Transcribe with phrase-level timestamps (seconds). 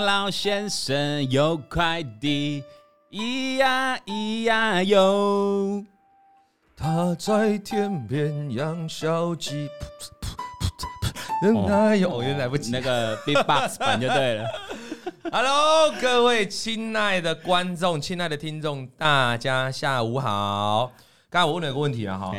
[0.00, 2.64] 老先生有快递，
[3.10, 5.84] 咿呀咿呀哟。
[6.76, 9.68] 他在天边养小鸡，
[11.68, 14.48] 哎呦，我有点来不及，那个 Big Box 版就对了。
[15.30, 20.90] Hello，各位亲爱的观众、亲爱的听众，大家下午好。
[21.28, 22.32] 刚才我问了一个问题啊，哈，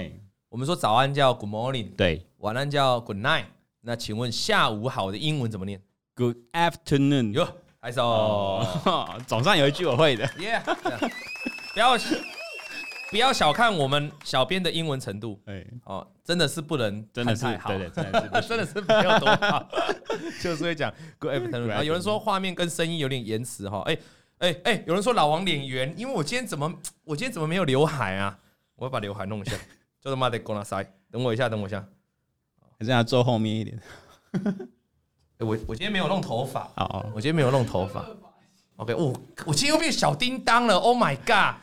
[0.50, 3.46] 我们说早安叫 Good morning，对，晚安叫 Good night。
[3.82, 5.82] 那请问下午好的英文怎么念
[6.22, 7.32] ？Good afternoon。
[7.34, 7.48] 哟，
[7.80, 10.28] 还是哦，总算有一句我会的。
[10.38, 10.62] Yeah，
[11.74, 11.98] 不要
[13.10, 15.42] 不要小看我们小编的英文程度。
[15.48, 19.68] 哎，哦，真的是不能，真的是太好，对对，真的是， 真的是没有多好。
[20.40, 21.72] 就是会讲 Good afternoon。
[21.72, 23.82] 啊，有人说画面跟声音有点延迟哈。
[23.88, 23.98] 哎
[24.38, 26.72] 哎哎，有人说老王脸圆，因为我今天怎么
[27.04, 28.38] 我今天怎么没有刘海啊？
[28.76, 29.58] 我要把刘海弄一下。
[30.00, 31.84] 就他妈的给我塞，等我一下，等我一下。
[32.78, 33.80] 还是要坐后面一点。
[35.42, 36.70] 我我今天没有弄头发，
[37.14, 38.06] 我今天没有弄头发。
[38.78, 39.14] OK，我
[39.46, 40.76] 我今天又变小叮当了。
[40.76, 41.56] Oh my god！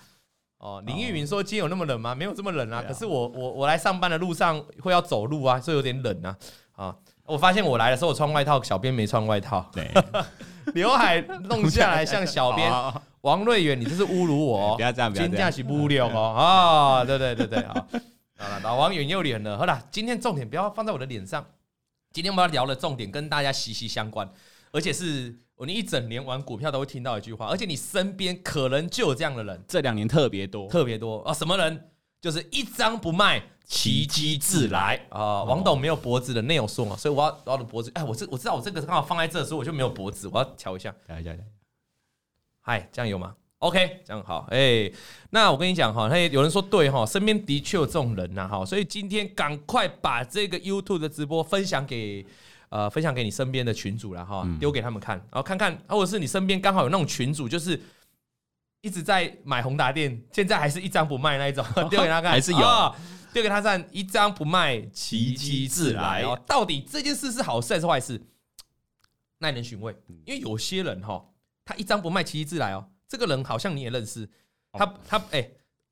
[0.58, 2.14] 哦，林玉云说今天有那么冷吗？
[2.14, 2.82] 没有这么冷啊。
[2.86, 6.36] 可是我我我来上班的路上会要走路啊，所以有点冷啊。
[6.76, 9.68] 啊，我发现我来的时候我穿外套，小编没穿外套。
[9.72, 9.90] 对，
[10.74, 12.72] 刘海弄下来像小 编
[13.22, 14.76] 王瑞远，你这是侮辱我。
[14.76, 15.50] 不要这样，不要这样。
[15.50, 16.34] 是不良哦。
[16.36, 17.74] 啊，对对对对，好。
[18.36, 19.58] 啊，老王远又脸了。
[19.58, 21.44] 好了，今天重点不要放在我的脸上。
[22.18, 24.28] 今天我们要聊的重点跟大家息息相关，
[24.72, 31.32] 而且是我你一整年玩股票都会听到一句话，而且你身边可能就有这样的人，这两年特别多，特别多啊！
[31.32, 31.90] 什么人？
[32.20, 35.44] 就是一张不卖，奇迹自来啊！
[35.44, 37.92] 王董没有脖子的内有送啊，所以我要我的脖子。
[37.94, 40.92] 哎，我这我知道我这个刚好放在这的时候我就没有脖子，我要调一下。
[41.06, 41.44] 来来来，
[42.62, 44.94] 嗨，这样有吗？OK，这样好，哎、欸，
[45.30, 52.24] 那我跟你讲哈，嘿，有人说对哈，身边的确有这种人呐，哈，所以今天赶快把这个 YouTube 的直播分享给
[52.68, 57.80] 呃，分享给你身边的群主了哈，丢给他们看，然后看看，或者是你身边刚好有那种群主，就是
[58.82, 62.94] 一直在买宏达店，现在还是一张不卖那一种， 丢给他看，还是有，丢、哦、
[63.32, 66.38] 给他看，一张不卖，奇迹自来哦。
[66.46, 68.20] 到底这件事是好事还是坏事？
[69.38, 71.24] 耐人寻味，因为有些人哈，
[71.64, 72.86] 他一张不卖，奇迹自来哦。
[73.08, 74.28] 这个人好像你也认识，
[74.72, 75.50] 他他哎，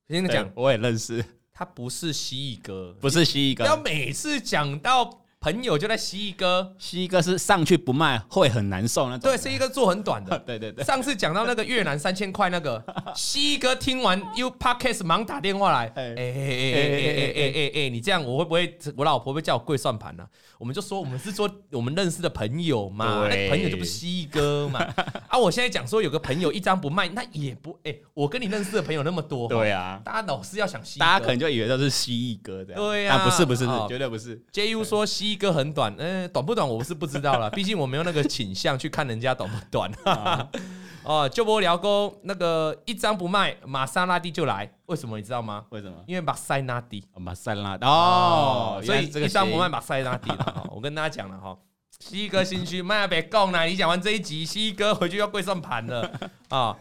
[0.09, 5.23] 我跟你讲，我也认识，他不是蜥蜴哥，不是蜥蜴哥，要每次讲到。
[5.47, 9.31] 朋友就在蜥蜴哥，蜥蜴哥是上去不卖会很难受那种。
[9.31, 10.37] 对，蜥蜴哥做很短的。
[10.45, 10.83] 对对对。
[10.85, 12.83] 上次讲到那个越南三千块那个，
[13.15, 20.27] 蜥蜴哥听完 U Podcast 忙打电话来，哎哎哎哎哎哎哎哎，你这样我会不会我老婆会叫我跪算盘呢？
[20.59, 24.81] 我们就说我们是说我们认识的朋友嘛，那朋友就不是蜥蜴哥嘛。
[25.31, 34.43] 啊，我现在讲说有个朋友一张不卖，那也不哎，我跟你认识的朋友那么多，对啊，大家老是要想蜥蜴，大家可能就以为都是蜥蜴哥这样，对呀，不是不是，绝对不是。
[34.53, 35.36] JU 说蜥。
[35.37, 39.93] 一个很短，嗯、欸，短不短我是不知道了， 毕竟我没有那个倾向去看人家短不短。
[41.05, 45.67] 哦，就不聊沟那个一张不卖，玛莎拉蒂就来，为什么你知道吗？
[45.69, 46.03] 为什么？
[46.07, 50.67] 因为玛莎拉蒂，玛莎拉蒂哦，所以一张不卖，玛莎拉蒂了。
[50.75, 51.55] 我跟大家讲了哈，
[52.01, 53.67] 西哥心虚，卖别讲了。
[53.67, 56.11] 你讲完这一集，西哥回去要跪算盘了
[56.49, 56.75] 啊。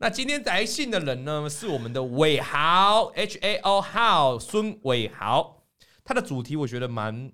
[0.00, 5.62] 那今天来信的人呢，是我们的伟豪，H A O 号孙伟豪，
[6.04, 7.32] 他的主题我觉得蛮。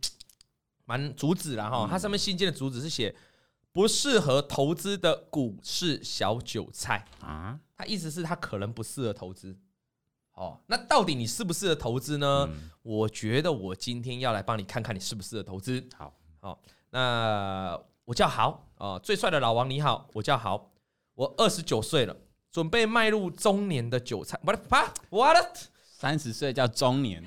[0.89, 3.15] 蛮主旨了哈，它上面信件的主旨是写
[3.73, 9.55] 不适合投资的股市小韭菜啊，它意思是它可能不适合投资。
[10.33, 12.49] 哦，那到底你适不适合投资呢？
[12.51, 15.87] 嗯、我觉得我今天要来帮你看看你适不适合投资。
[15.95, 20.71] 好，好，那我叫豪啊，最帅的老王你好，我叫豪，
[21.15, 22.17] 我二十九岁了，
[22.51, 24.41] 准备迈入中年的韭菜。
[24.43, 25.53] 我的啪，我的
[25.85, 27.23] 三十岁叫中年，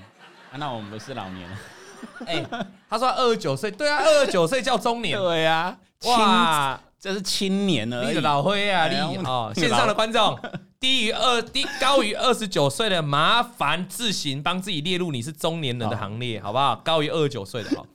[0.52, 1.58] 啊，那我们不是老年了。
[2.26, 8.20] 哎、欸，他说二十九岁，对啊，二十九岁叫中年，对呀、啊，哇，这是青年而已。
[8.20, 10.38] 老灰啊，你哦，线上的观众
[10.80, 16.76] 低于二低高于二十九岁的，麻烦自行帮自己列入你是中年人的行列，好不好？
[16.78, 17.86] 高于二十九岁的哈。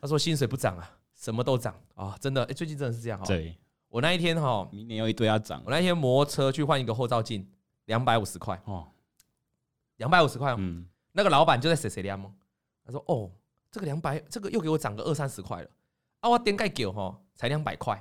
[0.00, 3.24] 他说薪水不涨啊，什么都涨啊，真的，哎，最近真的是这样哈。
[3.26, 3.56] 对，
[3.88, 5.62] 我那一天哈，明年有一堆要涨。
[5.64, 7.46] 我那天摩托车去换一个后照镜，
[7.86, 8.88] 两百五十块哦，
[9.96, 10.56] 两百五十块哦。
[10.58, 12.30] 嗯，那个老板就在谁谁家吗？
[12.84, 13.30] 他说：“哦，
[13.70, 15.68] 这个两百，这个又给我涨个二三十块了。
[16.20, 17.94] 啊，我点盖给哈，才两百块。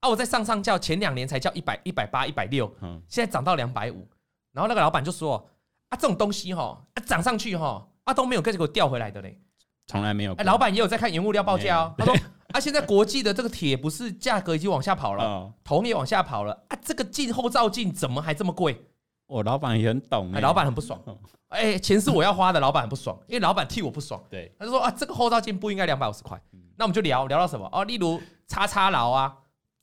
[0.00, 4.06] 啊，我在上上叫前两年才叫一百一百八一百六，嗯，现在涨到两百五。
[4.52, 5.48] 然后那个老板就说：
[5.88, 9.40] 啊，这种东西哈，啊涨上去哈，啊都没有跟着给我调回来的嘞，
[9.86, 10.34] 从来没有。
[10.34, 11.94] 哎，老板也有在看原物料报价哦。
[11.96, 12.14] 他说：
[12.48, 16.64] 啊，现在国际的这个铁不是价格已经往下跑了，铜也往下跑了。
[16.68, 18.86] 啊，这个镜后照镜怎么还这么贵？
[19.26, 21.00] 我老板也很懂，哎，老板很不爽。”
[21.48, 24.22] 哎，钱是我要花的，老板很不爽，因为老板替我不爽。
[24.28, 26.40] 对，他就说啊，这个后照镜不应该两百五十块。
[26.76, 27.68] 那我们就聊聊到什么？
[27.72, 29.32] 哦，例如叉叉劳啊，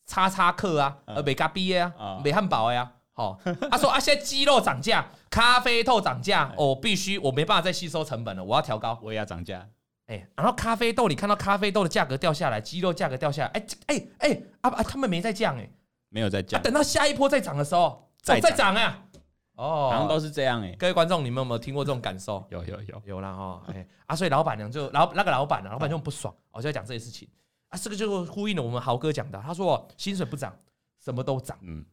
[0.05, 1.93] 叉叉客啊，呃，美咖啡啊，
[2.23, 3.39] 美汉堡呀，好，
[3.71, 9.65] 他说啊，现在鸡肉涨价， 咖啡豆涨价，哦，必须我没办法再吸收成本了，我要调高，我也要涨价，
[10.07, 15.67] 哎，然后咖啡豆，你看到咖啡豆的价格掉下来，鸡肉价格掉下来，哎哎哎，啊啊，他们没在降哎，
[16.09, 19.05] 没有在降，等到下一波再涨的时候再再涨啊，
[19.55, 22.43] 哦，好像都是这样哎，各位观众，你们有没有听过这种感受？
[22.49, 27.27] 有有有有啦哈，哎啊，所以老板娘就老那个老板呢，老板就不爽，我就在讲这些事情。
[27.69, 30.55] 啊，这个就呼应了我们豪哥讲的，他说薪水不涨，
[31.03, 31.57] 什么都涨。
[31.61, 31.85] 嗯，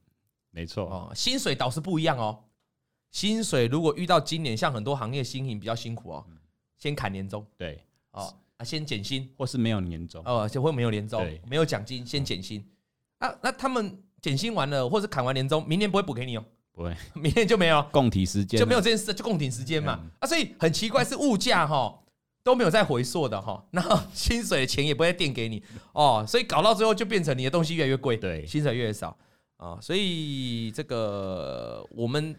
[0.49, 2.43] 没错哦，薪水倒是不一样哦。
[3.11, 6.25] 薪水如果遇到今年像很多行业经营比较辛苦哦，
[6.77, 7.45] 先砍年终。
[7.57, 12.65] 对，哦啊，先减薪，或是没有年终哦，就会没有年终，没有奖金，先减薪。
[13.17, 17.81] 啊，那他们减薪完了，或者砍完年终，明年不会补给你哦，不会， 明天就没有。
[17.91, 19.99] 供体时间，就没有这件事，就供体时间嘛。
[20.19, 21.97] 啊，所以很奇怪是物价哈。
[22.43, 25.61] 都没有再回溯的哈， 然后薪水的钱也不会垫给你。
[25.93, 29.15] 哦，所以搞到最后就变成你的东西越来越贵，对，薪水越来越少。
[29.57, 32.35] 啊，所以这个我们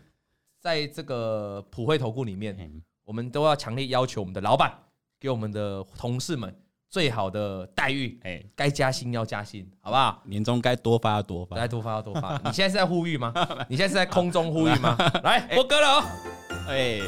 [0.59, 4.77] 在这个普惠投顾里面，我们都要强烈要求我们的老板
[5.21, 6.53] 给我们的同事们
[6.93, 10.23] 最好的待遇，哎，该加薪要加薪，好不好？
[10.27, 12.37] 年终该多发要多发，该多发要多发。
[12.45, 13.33] 你现在是在呼吁吗？
[13.67, 14.95] 你现在是在空中呼吁吗？
[15.25, 16.05] 来，我割了哦，
[16.69, 17.01] 哎。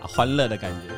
[0.00, 0.88] 欢乐的感觉，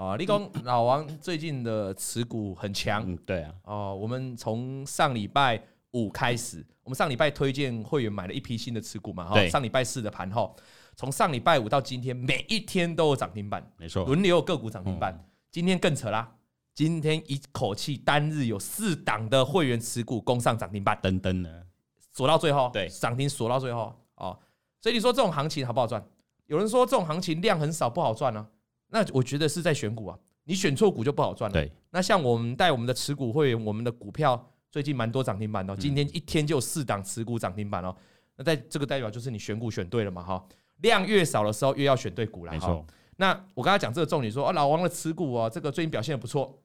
[0.00, 5.60] 啊，立功老王最近的持股很强，嗯，对啊，哦，我们从上礼拜
[5.92, 10.54] 五开始，我们上礼拜推荐会员买了一批新的持股嘛，哈，上礼拜四的盘后，
[10.96, 15.18] 从上礼拜五到今天，每一天都有涨停板，没错，轮流有个股涨停板，
[15.50, 16.34] 今天更扯啦，
[16.74, 21.66] 今天一口气单日有四档的会员持股攻上涨停板，噔噔的
[22.12, 24.38] 锁到最后，对，涨停锁到最后，哦，
[24.80, 26.02] 所以你说这种行情好不好赚？
[26.46, 28.46] 有人说这种行情量很少不好赚啊，
[28.88, 31.52] 那我觉得是在选股啊，你选错股就不好赚了。
[31.52, 37.94] 对，那像我们带我们的持股会员，我们的股票最近蛮多涨停板的，今天一天就有四档持股涨停板哦。
[38.36, 40.44] 那在这个代表就是你选股选对了嘛哈，
[40.78, 42.52] 量越少的时候越要选对股了。
[42.52, 42.84] 没错。
[43.16, 46.58] 那我刚才讲这个重点说啊，老王的持股哦，这个最近表现的不错，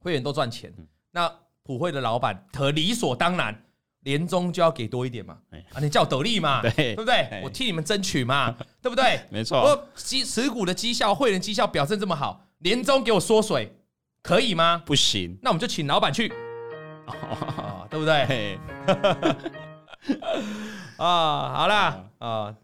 [0.00, 0.70] 会员都赚钱。
[1.12, 3.58] 那普惠的老板可理所当然。
[4.06, 5.38] 年终就要给多一点嘛，
[5.72, 7.40] 啊，你叫我得利嘛， 对，对不对？
[7.42, 9.18] 我替你们争取嘛， 对不对？
[9.30, 9.58] 没错。
[9.62, 13.74] 我绩持股的绩效，会员绩效表现这么好，年终给我缩水，
[14.20, 14.82] 可以吗？
[14.84, 15.38] 不行。
[15.40, 16.30] 那我们就请老板去，
[17.06, 18.58] 哦，对不对？
[20.96, 22.54] 啊，好啦，啊，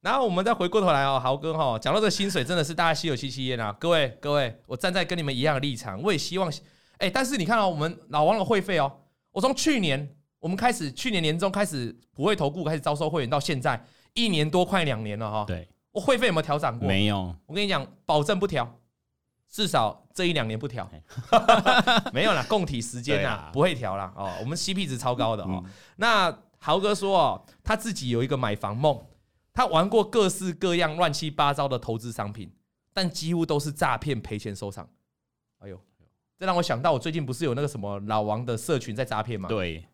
[0.00, 3.74] 然后我们再回过头来哦，豪哥哈，讲到这个薪水真的是大家心有戚戚焉啊。
[3.78, 6.52] 各位各位，我站在跟你们一样的立场，我也希望，
[6.98, 8.92] 哎，但是你看哦我们老王的会费哦，
[9.32, 10.12] 我从去年。
[10.38, 13.82] 我们开始去年年中开始普惠投顾开始招收会员，到现在
[14.14, 15.44] 一年多快两年了哈。
[15.44, 16.86] 对，我会费有没有调涨过？
[16.86, 17.34] 没有。
[17.46, 18.78] 我跟你讲，保证不调，
[19.48, 20.88] 至少这一两年不调。
[22.12, 24.12] 没有啦，共体时间呐，不会调啦。
[24.16, 24.32] 哦。
[24.40, 25.64] 我们 CP 值超高的哦。
[25.96, 29.00] 那豪哥说哦，他自己有一个买房梦，
[29.52, 32.52] 他玩过各式各样乱七八糟的投资商品，
[32.92, 34.88] 但几乎都是诈骗赔钱收场。
[35.58, 35.80] 哎呦，
[36.38, 39.48] 这让我想到我最近不是有那个什么老王的社群在诈骗吗？
[39.48, 39.86] 对。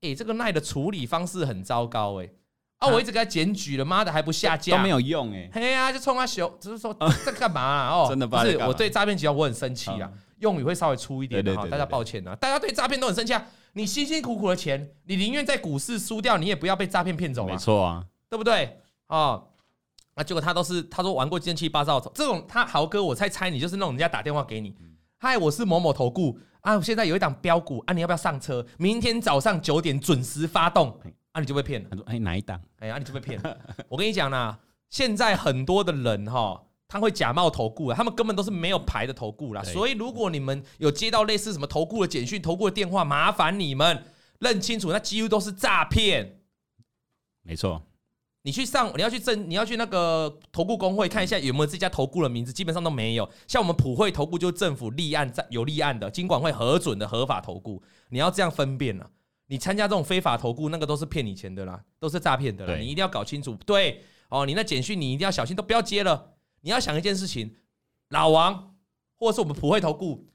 [0.00, 2.30] 哎，这个赖的处理方式很糟糕哎！
[2.78, 5.50] 啊，我一直给他检举了，妈的还不下架，都没有用哎。
[5.52, 6.94] 嘿呀，就冲他凶，只是说
[7.26, 7.90] 在干嘛啊？
[7.90, 13.44] 哦，真的不是，我对诈骗集团我很生气啊，用语会稍微粗一点的哈，大家抱歉啊，大家对诈骗都很生气啊。
[13.72, 17.52] 你辛辛苦苦的钱，你宁愿在股市输掉，你也不要被诈骗骗走啊。
[17.52, 18.78] 没错啊，对不对？
[19.08, 19.48] 哦，
[20.14, 24.74] 那结果他都是他说玩过乱七八糟，这种他豪哥，我猜猜你就是那种人家打电话给你，
[25.18, 26.38] 嗨，我是某某投顾。
[26.60, 28.64] 啊，我现在有一档标股啊，你要不要上车？
[28.78, 31.00] 明天早上九点准时发动，
[31.32, 31.88] 啊，你就被骗了。
[31.90, 32.60] 他说：“哎，哪一档？
[32.78, 33.58] 哎，啊，你就被骗了。
[33.88, 34.58] ”我跟你讲啦，
[34.90, 39.62] 现在很多的人哈，他会假冒投顾啊，他们根本都是没有牌的投顾啦。
[39.62, 44.04] 所以，如果你们有接到类似什么投顾的简讯、投顾的电话，麻烦你们
[44.40, 46.40] 认清楚，那几乎都是诈骗。
[47.42, 47.82] 没错。
[48.42, 53.28] 你去上，你要去证，你要去那个投顾公会看一下有没有这家投顾的名字，基本上都没有。
[53.46, 59.10] 像我们普惠投顾就是政府立案在有立案的，金管会核准的合法投顾，你要这样分辨了。
[59.48, 62.76] 你参加这种非法投顾，那个都是骗你钱的啦，都是诈骗的啦。
[62.76, 63.56] 你一定要搞清楚。
[63.66, 66.34] 对哦，你那简讯你一定要小心，都不要接了。
[66.60, 67.56] 你要想一件事情，
[68.10, 68.76] 老王
[69.16, 70.26] 或者是我们普惠投顾。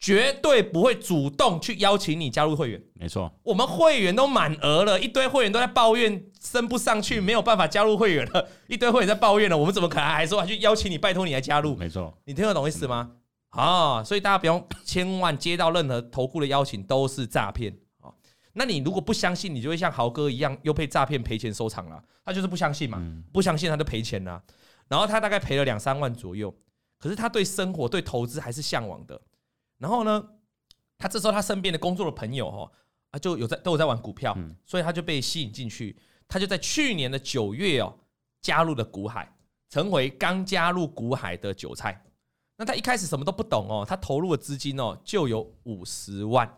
[0.00, 11.74] 绝对不会主动去邀请你加入会员，没错，我们会员都满额了，一堆会员都在抱怨升不上去，没有办法加入会员了， 一堆会员在抱怨了，我们怎么可能还说还去邀请你，拜托你来加入？
[11.76, 13.12] 没错，你听得懂意思吗？
[13.50, 17.83] 啊，所以大家不用，千万接到任何投顾的邀请都是诈骗啊！
[18.56, 24.42] 那你如果不相信，你就会像豪哥一样又被诈骗赔钱收场了，他就是不相信嘛，不相信他就赔钱了。
[24.88, 26.54] 然后他大概赔了两三万左右，
[26.98, 29.20] 可是他对生活、对投资还是向往的。
[29.78, 30.24] 然后呢，
[30.96, 32.70] 他这时候他身边的工作的朋友哈
[33.10, 35.96] 啊就有在都有在玩股票，所以他就被吸引进去。
[36.28, 37.92] 他就在去年的九月哦
[38.40, 39.30] 加入了股海，
[39.68, 42.04] 成为刚加入股海的韭菜。
[42.56, 46.48] 那他一开始什么都不懂哦，他投入的资金哦就有五十万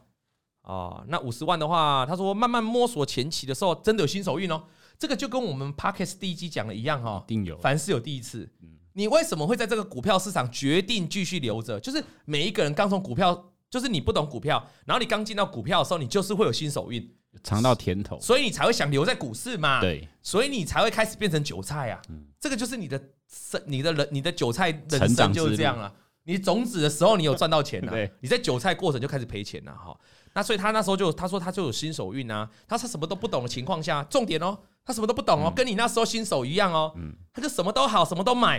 [0.67, 1.03] 哦。
[1.09, 4.63] 那五十万的话，他说慢慢摸索前期的时候，真的有新手运哦。
[4.99, 8.49] 这个就跟我们 Parkes 第一集讲的一样哈，一定有，凡事有第一次。
[8.95, 11.79] 你为什么会在这个股票市场决定继续留着？
[11.81, 17.07] 就是每一个人刚从股票，就是你不懂股票，然后你刚进到股票的时候，你就是会有新手运，
[17.43, 19.83] 尝到甜头，所以你才会想留在股市嘛。
[19.83, 22.01] 对，所以你才会开始变成韭菜啊。
[22.41, 25.93] 这个就是你的生，你的人，你的韭菜人生就是这样了。
[26.25, 29.95] 你种子的时候，你有赚到钱呐、啊； 你在韭菜过程就开始赔钱了哈。
[30.37, 32.47] 那所以他那时候就他说他就有新手运啊。
[32.69, 36.95] 他说什么都不懂的情况下，重点哦，他什么都不懂哦，跟你那时候新手一样哦。
[37.33, 38.59] 他就什么都好，什么都买，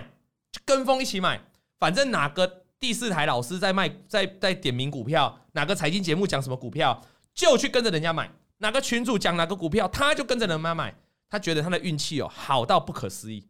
[0.50, 1.40] 就跟风一起买。
[1.78, 7.00] 反正哪个第四台老师在卖，在在点名股票，哪个财经节目讲什么股票，
[7.32, 8.28] 就去跟着人家买。
[8.56, 10.92] 哪个群主讲哪个股票，他就跟着人家买。
[11.30, 13.46] 他觉得他的运气哦好到不可思议，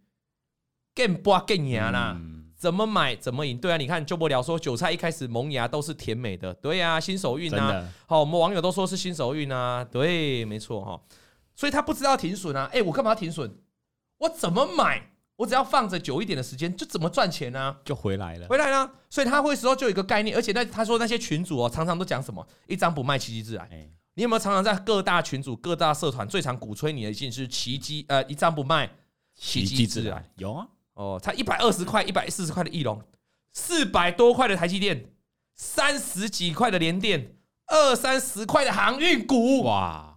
[0.95, 2.21] 更不更赢啦。
[2.59, 3.57] 怎么买怎么赢？
[3.57, 11.01] 对啊，你看周伯聊说韭菜一开始萌芽都是甜美的，对啊，新手运啊，好，我们网友都说是新手运啊，对，没错哈，
[11.55, 13.49] 所以他不知道停损啊，哎，我干嘛要停损？
[14.19, 15.13] 我怎么买？
[15.37, 17.77] 我只要放着久一点的时间，就怎么赚钱呢？
[17.85, 18.91] 就回来了，回来了。
[19.09, 23.69] 所以他会说就有一个概念，而且那他说那些群主哦，常常都讲什么一张不卖，奇迹自来。
[24.15, 27.47] 你有没有常常在各大群组、各大社团最常鼓吹你的一件事？
[27.47, 28.91] 奇迹呃，一张不卖，
[29.37, 30.29] 奇迹自来。
[30.39, 30.67] 有啊。
[30.99, 33.01] 哦，才一百二十块、一百四十块的翼龙，
[33.53, 35.13] 四百多块的台积电，
[35.55, 37.37] 三十几块的联电，
[37.69, 40.17] 二三十块的航运股，哇！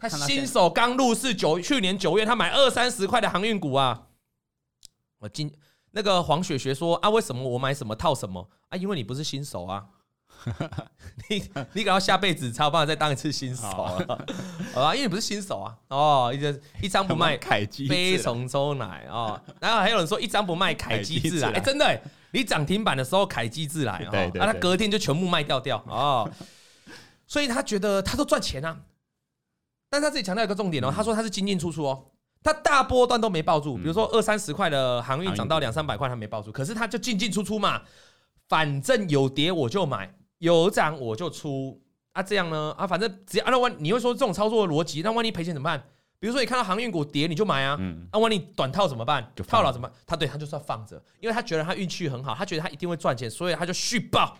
[0.00, 4.08] 他新手刚入市九，去年九月他买二三十块的航运股啊。
[5.18, 5.56] 我今
[5.92, 8.76] 那个黄雪雪说啊，为什么我买什么套什么啊？
[8.76, 9.86] 因为你不是新手啊。
[11.28, 13.98] 你你可要下辈子才有办法再当一次新手啊，
[14.74, 14.94] 好 吧？
[14.94, 15.76] 因为你不是新手啊。
[15.88, 19.40] 哦，一一张不卖， 凯基悲从中来哦。
[19.60, 21.50] 然后还有人说一张不卖，凯基自来。
[21.50, 22.00] 哎，真的，
[22.30, 24.10] 你涨停板的时候，凯基自来啊。
[24.10, 24.40] 对对。
[24.40, 26.30] 他隔天就全部卖掉掉哦。
[27.26, 28.78] 所以他觉得他都赚钱啊。
[29.88, 32.04] 但他自己强调一个重点哦，他说他是进进出出哦，
[32.42, 33.76] 他大波段都没抱住。
[33.76, 36.52] 比如说二三十块的航运涨到两三百块，他没抱住。
[36.52, 37.82] 可是他就进进出出嘛，
[38.48, 40.12] 反正有跌我就买。
[40.38, 45.88] 有涨我就出啊，这样呢啊，反正只要按照万，你会说这种操作的逻辑，那万一赔钱怎么办？
[46.18, 49.30] 比如说你看到航运股跌，你就买啊，嗯，那万一短套怎么办？
[49.36, 49.96] 就套牢怎么办？
[50.06, 54.38] 他对他就算放着，因为他觉得他运气很好，他觉得他一定会赚钱，所以他就续抱。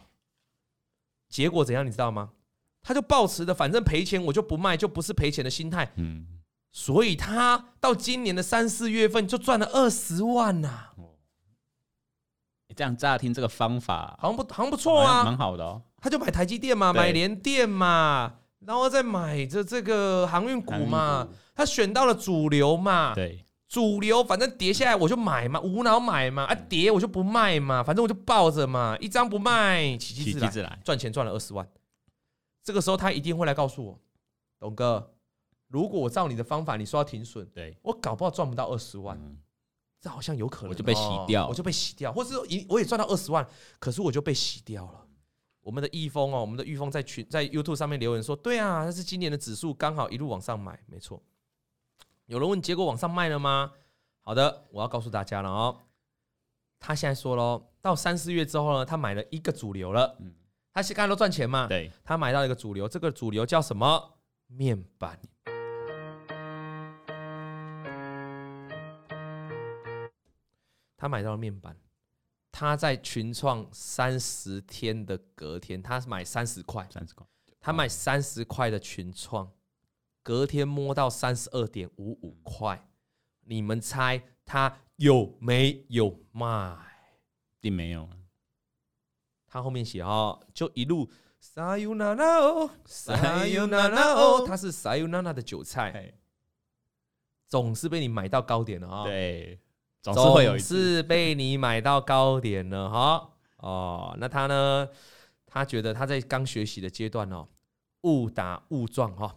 [1.29, 2.31] 结果怎样你知道吗？
[2.83, 6.27] 他就抱持的，反正赔钱我就不卖，就不是赔钱的心态，嗯，
[6.73, 10.91] 所以他到今年的三四月份就赚了二十万呐。
[12.77, 15.83] 这样乍听这个方法好像不好像不错啊，蛮好的哦。
[15.99, 21.27] 他就买台积电嘛，买联电嘛，然后再买着这个航运股嘛。
[21.55, 31.67] 他选到了主流嘛，对，主流反正跌下来我就买嘛，无脑买嘛，啊跌我就不卖嘛，反正我就抱着嘛，一张不卖，奇迹自来，赚钱赚了二十万。
[32.63, 33.99] 这个时候他一定会来告诉我，
[34.61, 35.15] 董哥，
[35.69, 37.77] 如果我照你的方法，你说要停损，对。
[37.83, 39.19] 我搞不好赚不到二十万。
[40.07, 43.45] 这好像有可能，我就被洗掉，我就被洗掉，或是说我也赚到二十万，
[43.81, 45.05] 可是我就被洗掉了。
[45.63, 51.21] 我们的易峰哦，我们的易峰在群在 YouTube 上面留言说，对啊，那是今年的指数刚好一路往上买，没错。
[52.27, 53.73] 有人问结果往上卖了吗？
[54.21, 55.77] 好的，我要告诉大家了哦。
[56.79, 60.17] 他现在说喽，到三四月之后呢，他买了一个主流了。
[60.21, 60.33] 嗯，
[60.73, 61.67] 他是刚才都赚钱嘛？
[61.67, 64.19] 对，他买到一个主流，这个主流叫什么？
[64.47, 65.19] 面板。
[70.97, 71.77] 他买到了面板，
[72.51, 77.27] 他在群创三十天的隔天，他买三十块，三十块，
[77.61, 79.53] 他买三十块的群创，
[80.23, 82.89] 隔天摸到三十二点五五块，
[83.41, 86.79] 你们猜他有没有卖？
[87.61, 88.09] 并没有，
[89.47, 91.11] 他后面写哦，就一路
[91.43, 96.15] Sayonara Sayonara 他是 Sayonara 的韭菜，
[97.47, 99.05] 总是被你买到高点了啊！
[99.05, 99.61] 对。
[100.13, 104.89] 总是会有一次被你买到高点了哈哦，那他呢？
[105.47, 107.49] 他觉得他在刚学习的阶段哦，
[108.03, 109.35] 误打误撞哈。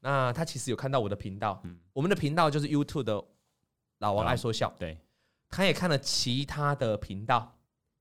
[0.00, 1.62] 那他其实有看到我的频道，
[1.92, 3.22] 我们的频道就是 YouTube 的
[3.98, 4.98] 老王爱说笑，对，
[5.50, 7.54] 他也看了其他的频道，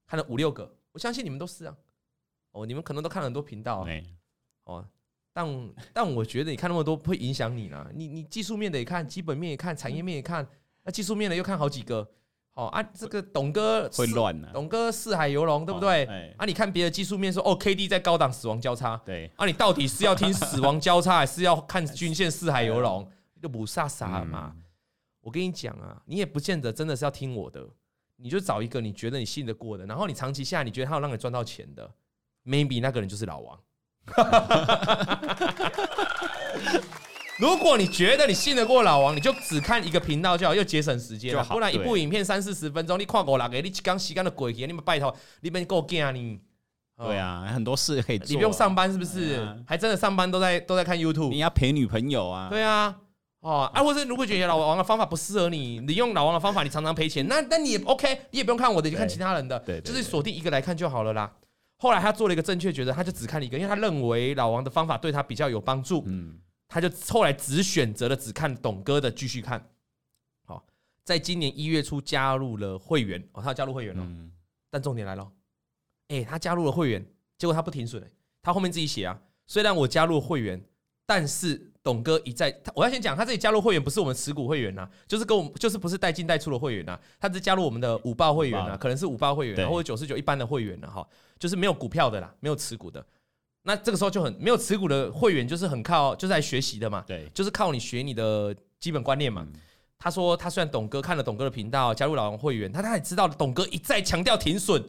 [0.08, 1.76] 看了五六个，我相信你们都是啊。
[2.52, 3.86] 哦，你们可能都看了很多频道，
[4.64, 4.88] 哦，
[5.34, 7.86] 但但我觉得你看那么多不会影响你呢。
[7.94, 10.48] 你你技术面的也看，基本面也看，产业面也看。
[10.86, 12.08] 那技术面呢，又看好几个，
[12.52, 16.06] 好啊，这个董哥会乱了，董哥四海游龙，对不对？
[16.38, 23.10] 啊，你看别的技术面说，哦，K D 在高档死亡交叉，对，啊，你到底是要听死亡交叉， 还是要看均线四海游龙？
[23.42, 24.56] 就不傻傻嘛。
[25.22, 27.68] 我跟你讲啊，你也不见得真的是要听我的，
[28.18, 31.90] 你就找一个你觉得你信得过的，然后你长期下来你觉得他有让你赚到钱的
[32.46, 33.60] ，maybe 那个人就是老王。
[37.38, 46.40] 如果你觉得你信得过老王，你就只看一个频道就好，又节省时间，不然一部影片三四十分钟，你跨过来给你刚洗干的鬼，你们拜托，你们够干啊你？
[46.98, 49.46] 对啊，很多事可以做，你不用上班是不是？
[49.68, 52.48] 还真的上班都在都在看 YouTube，你要陪女朋友啊？
[52.50, 52.96] 对啊，
[53.42, 61.30] 哦，啊，或者如果觉得老王的方法不适合你，你用老王的方法，你常常赔钱，那那你也 OK，你也不用看我的，你就看其他人的，对，就是锁定一个来看就好了啦。
[61.80, 66.02] 后来他做了一个正确抉择，他就只看一个，因为他认为老王的方法对他比较有帮助。
[66.08, 66.40] 嗯。
[66.76, 69.66] 他就后来只选择了只看董哥的继续看，
[70.44, 70.62] 好，
[71.06, 74.30] 在今年一月初加入了会员哦，他要加入会员了，嗯、
[74.70, 75.32] 但重点来了，
[76.10, 77.02] 哎，他加入了会员，
[77.38, 78.04] 结果他不停损，
[78.42, 79.18] 他后面自己写啊，
[79.48, 80.62] 虽然我加入了会员，
[81.06, 91.08] 但是董哥一再，我要先讲，他这里加入会员不是我们持股会员呐，就是跟我们就是不是带进带出的会员呐，他只加入我们的五报会员啊，可能是五报会员或者九十九一般的会员了哈，
[91.40, 93.06] 就是没有股票的啦，没有持股的。
[93.68, 99.48] 那这个时候就很没有持股的会员，就是很靠就是来学习的嘛，对，就是靠你学你的基本观念嘛。
[99.98, 104.84] 他说他虽然董哥看了董哥的频道，加入老王会员，他他也知道董哥一再强调停损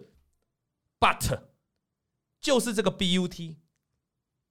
[1.01, 1.39] ，but
[2.39, 3.57] 就是这个 BUT，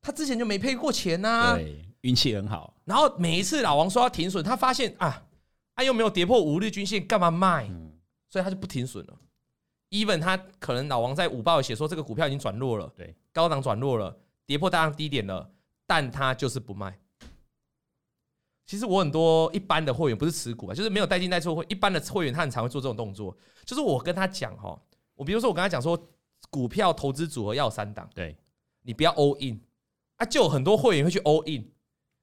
[0.02, 2.76] 他之前就没赔过钱呐，对，运气很好。
[2.84, 5.24] 然后每一次老王说要停损，他发现啊，
[5.76, 7.70] 他又没有跌破五日均线，干嘛卖？
[8.28, 9.14] 所以他就不停损了。
[9.96, 15.50] Even 他可能老王在五报写说这个股票已经转弱了，对，高档转弱了，跌破大量低点了，
[15.88, 17.00] 但他就是不卖。
[18.66, 23.36] 其实我很多一般的会员不是持股啊，就是没有带进带出会，一般的会员他很常会做这种动作。
[23.64, 24.78] 就是我跟他讲哈，
[25.14, 25.98] 我比如说我跟他讲说，
[26.50, 28.36] 股票投资组合要三档，对，
[28.82, 29.62] 你不要 all in
[30.18, 31.72] 啊，就有很多会员会去 all in。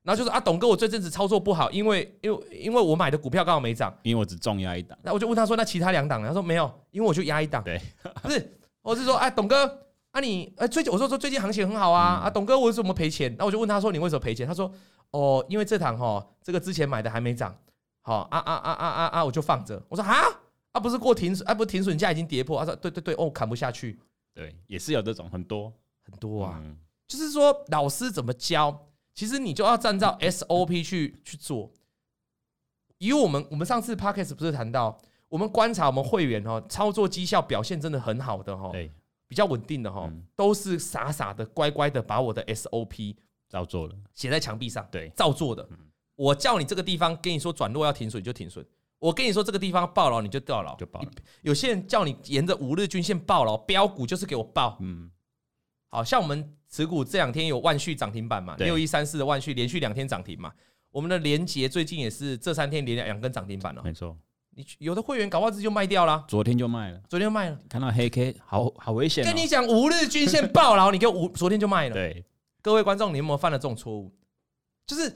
[0.02, 4.98] 然后就说啊，董哥，我这阵子操作不好，因为因为因为我买的股票刚好没涨，因为我只重压一档。
[5.02, 6.26] 那我就问他说，那其他两档呢？
[6.26, 7.62] 他说没有，因为我就压一档。
[7.62, 7.80] 对，
[8.20, 9.64] 不是，我是说，哎，董哥，
[10.10, 13.32] 啊你，哎，最近我说说最近行情很好啊，嗯、啊，董哥，我为什么赔钱？
[13.38, 14.44] 那我就问他说，你为什么赔钱？
[14.44, 14.68] 他说，
[15.12, 17.56] 哦，因为这档哈，这个之前买的还没涨，
[18.00, 19.80] 好啊啊啊啊啊啊，我就放着。
[19.88, 20.16] 我说啊，
[20.72, 22.58] 啊不是过停损，啊不是停损价已经跌破。
[22.58, 24.00] 他说对对对，哦，砍不下去。
[24.34, 25.72] 对，也是有这种很多
[26.04, 28.88] 很多啊，嗯、就是说老师怎么教？
[29.14, 31.70] 其实你就要按照 SOP 去去做。
[32.98, 34.96] 以我们我们上次 Podcast 不是谈到，
[35.28, 38.70] 我们观察我们会员哦，操作绩效表现真的很好的哈，
[39.26, 43.16] 比较稳定的哈，都是傻傻的乖乖的把我的 SOP
[43.48, 45.68] 照做了，写在墙壁上，对，照做的。
[46.14, 48.64] 我叫你这个地方跟你说转弱要停损就停损，
[48.98, 51.04] 我跟你说这个地方爆牢你就掉牢，就抱。
[51.42, 54.78] 有些人叫你沿着五日均线爆牢，标股就是给我爆。
[54.80, 55.10] 嗯，
[55.90, 56.56] 好像我们。
[56.72, 58.56] 持股这两天有万旭涨停板嘛？
[58.56, 60.50] 六一三四的万旭连续两天涨停嘛？
[60.90, 63.82] 我们的连结最近也是这三天连两根涨停板了。
[63.84, 64.16] 没错，
[64.56, 67.58] 你有的会员搞不好自己就卖掉了，昨天就卖了，昨天就卖了。
[67.68, 69.22] 看到黑 K，好好危险。
[69.22, 71.94] 跟你讲五日均线爆了，你给五昨天就卖了。
[71.94, 72.24] 对，
[72.62, 74.10] 各位观众，你有没有犯了这种错误？
[74.86, 75.14] 就是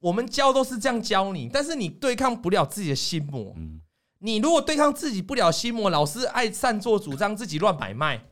[0.00, 3.54] 我们教都是这样教你，但是你对抗不了自己的心魔。
[3.56, 3.80] 嗯，
[4.18, 8.24] 你如果对抗自己不了心魔，老是爱擅作主张，自己乱买卖，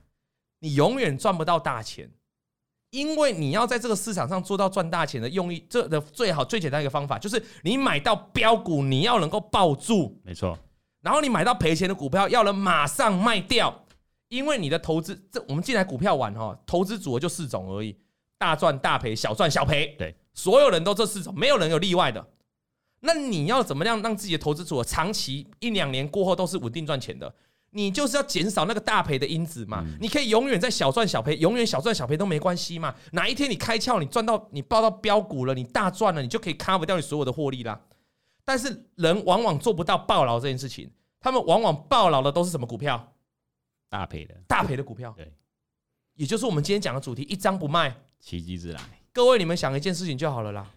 [0.59, 2.11] 你永远赚不到大钱。
[2.95, 10.57] 因为你要在这个市场上做到赚大钱的用意，这的最好最简单一个方法就是你买到标股，你要能够抱住，没错。
[11.01, 13.85] 然后你买到赔钱的股票，要能马上卖掉。
[14.29, 17.97] 因为你的投资，这我们进来股票玩哈，投资组合就四种而已：
[18.39, 19.95] 大赚大赔、小赚小赔。
[19.99, 22.25] 对，所有人都这四种，没有人有例外的。
[23.01, 27.35] 那你要怎么样让自己的投资组合长期一两年过后都是稳定赚钱的？
[27.77, 32.95] 你就是要减少那个大赔的因子嘛，你可以永远在小赚小赔，永远小赚小赔都没关系嘛。
[33.11, 37.81] 哪一天你开窍，你赚到你爆到标股了，你大赚了，你就可以 cover 掉你所有的获利啦。
[38.45, 43.13] 但是人往往做不到暴牢这件事情，他们往往暴牢的都是什么股票？
[43.89, 45.13] 大赔的，大赔的股票。
[45.17, 45.33] 对，
[46.15, 48.81] 也就是我们今天讲的主题，一张不卖，奇迹自来。
[49.13, 50.71] 各位，你们想一件事情就好了啦。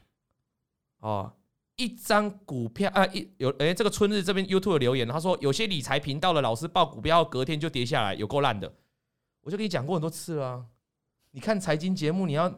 [1.01, 1.31] 哦。
[1.77, 8.71] 一张股票啊，一有诶、欸，这个春日这边 YouTube 留言，他说有些理财频道的老师报股票，隔天就跌下来，有够烂的。
[9.41, 10.65] 我就跟你讲过很多次了、啊，
[11.31, 12.49] 你看财经节目，你要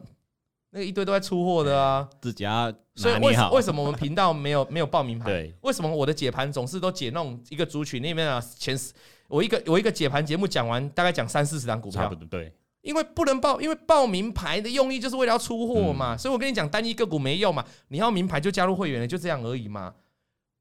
[0.70, 2.72] 那个一堆都在出货的啊，自己要。
[2.94, 5.26] 所以为为什么我们频道没有没有报名牌？
[5.26, 8.40] 对，为什么我的解盘总是都解那种一个族群那边啊？
[8.40, 8.92] 前十，
[9.28, 12.52] 我一个我一个解盘节目讲完，大概讲三四十张股票，对。
[12.82, 19.94] 因为不能报，因为报名牌的用意就是为了要出货嘛，嗯、所以我跟你讲，单一个股没用嘛，你要名牌就加入会员了，就这样而已嘛。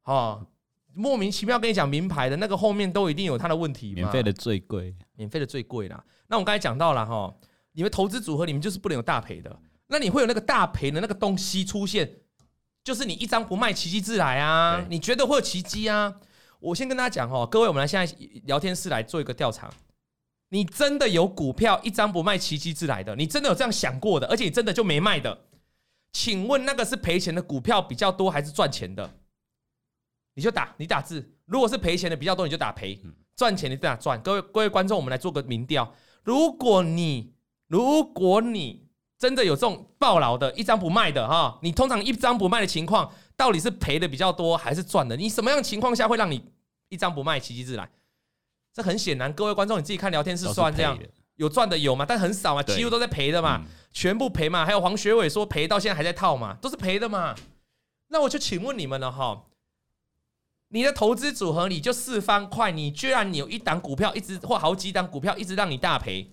[0.04, 0.46] 哦，
[0.94, 3.94] 莫名其妙跟你讲名牌的那个后面都一定有它的问题。
[3.94, 6.04] 免费的最贵，免费的最贵啦。
[6.28, 7.34] 那我刚才讲到了哈，
[7.72, 9.60] 你们投资组合里面就是不能有大赔的。
[9.88, 12.18] 那你会有那个大赔的那个东西出现，
[12.84, 14.86] 就是你一张不卖，奇迹自来啊！
[14.90, 16.14] 你觉得会有奇迹啊？
[16.60, 19.72] 我先跟大家讲哦，各位，我们来现在聊天室来做一个调查。
[20.50, 23.16] 你真的有股票一张不卖，奇迹自来的？
[23.16, 24.28] 你真的有这样想过的？
[24.28, 25.46] 而且你真的就没卖的？
[26.12, 29.14] 请问那个是赔钱的股票比较多，还是赚钱的？
[30.34, 31.38] 你就打，你打字。
[31.46, 32.98] 如果是赔钱的比较多，你就打赔；
[33.36, 34.20] 赚钱的就打赚。
[34.22, 35.94] 各位各位观众，我们来做个民调。
[36.24, 37.34] 如果你
[37.68, 38.88] 如果你
[39.20, 45.16] 真的有这种暴牢的，一张不卖的哈，你通常一张不卖的情况，到底是赔的比较多，还是赚的？
[45.16, 46.44] 你什么样的情况下会让你
[46.88, 47.88] 一张不卖，奇迹自来？
[48.74, 50.98] 这很显然，各位观众你自己看聊天室算这样，
[51.36, 54.66] 有赚的有嘛，但很少嘛，几乎都在赔的嘛，全部赔嘛。
[54.66, 57.36] 还有黄学伟说赔到现在还在套嘛，都是赔的嘛。
[58.10, 59.46] 那我就请问你们了哈，
[60.70, 66.32] 你的投资组合你就四方块，你居然你有一档股票一直或好几档股票一直让你大赔，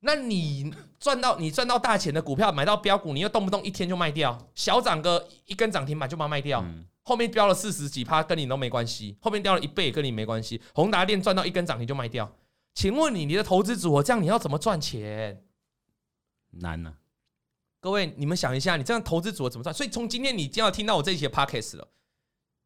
[0.00, 6.64] 那你赚到你赚到大钱的股票买到标股，你又动不动一天就卖掉，小涨个一根涨停板就把它卖掉。
[7.04, 10.60] 后面飙了四十几趴，跟你都没关系；后面掉了一倍，跟你没关系。
[10.74, 12.36] 宏达电赚到一根涨停就卖掉，
[12.74, 15.44] 请问你，你的投资组合这样你要怎么赚钱？
[16.50, 16.98] 难呢、啊。
[17.80, 19.74] 各位，你们想一下，你这样投资组合怎么赚？
[19.74, 21.88] 所以从今天你就要听到我这一期的 podcast 了，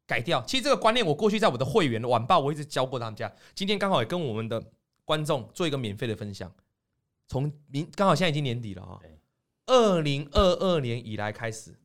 [0.05, 0.39] 改掉。
[0.43, 3.33] 其实这个观念，我过去在我的会员晚报我一直教过他们家。
[3.55, 4.63] 今天刚好也跟我们的
[5.03, 6.53] 观众做一个免费的分享。
[7.27, 8.99] 从明刚好现在已经年底了啊，
[9.65, 11.75] 二零二二年以来开始。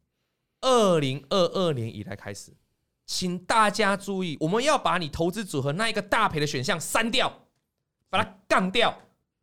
[0.63, 2.53] 二零二二年以来开始，
[3.05, 7.47] 请大家注意，我们要把你投资组合那一个大赔的选项删掉，
[8.09, 8.97] 把它杠掉，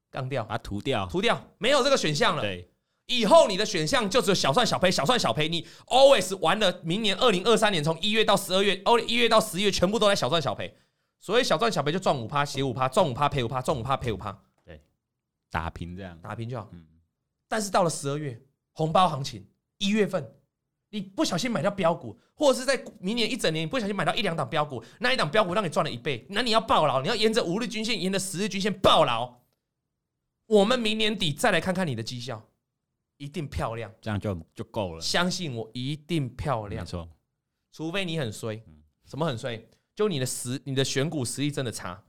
[0.10, 2.41] 杠掉，把它涂掉，涂掉，没有这个选项了。
[2.41, 2.71] 对，
[3.05, 5.49] 以后你的选项就只有小赚小赔，小赚小赔。
[5.49, 10.75] 你 always 玩了，明年二零二三年从一月到十二月，哦，一月到十一月全部都在小赚小赔。
[11.19, 14.41] 所以小赚小赔就赚五趴，写五趴，赚五趴赔五趴，赚五趴赔五趴。
[14.63, 14.82] 对，
[15.51, 16.69] 打平这样，打平就好。
[16.71, 16.88] 嗯，
[17.49, 19.45] 但是到了十二月红包行情，
[19.79, 20.34] 一月份。
[20.89, 29.39] 你不小心买到标股，或者是在明年一整年，你不小心买到一两档标股，那一档标股让你赚了一倍，那你要暴牢，你要沿着五日均线，沿着十日均线暴牢。
[30.47, 32.43] 我们明年底再来看看你的绩效，
[33.17, 35.02] 一定漂亮，这样就就够了。
[35.02, 36.84] 相信我，一定漂亮。
[36.84, 37.08] 没错，
[37.71, 38.60] 除非你很衰，
[39.06, 39.63] 什么很衰？
[39.95, 42.04] 就你的实，你的选股实力真的差，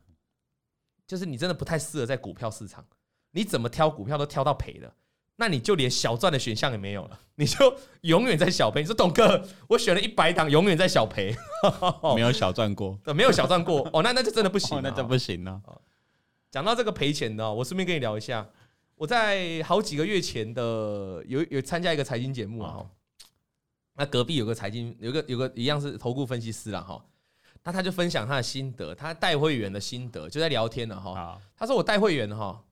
[1.06, 2.86] 就是你真的不太适合在股票市场，
[3.32, 4.94] 你怎么挑股票都挑到赔的。
[5.40, 8.82] 那你就连小赚的选项也没有了， 你就永远在小赔。
[8.82, 11.34] 你说董哥，我选了一百档，永远在小赔，
[12.14, 13.88] 没有小赚过， 没有小赚过。
[13.90, 15.58] 哦，那那就真的不行，那就不行了。
[16.50, 18.46] 讲到这个赔钱的，我顺便跟你聊一下。
[18.96, 22.84] 我在好几个月前的有有参加一个财经节目啊，
[23.94, 27.02] 那隔壁有个财经，有个有个一样是投顾分析师了哈。
[27.64, 31.40] 那他就分享他的心得，他带会员的心得，就在聊天了哈。
[31.56, 32.62] 他说我带会员哈。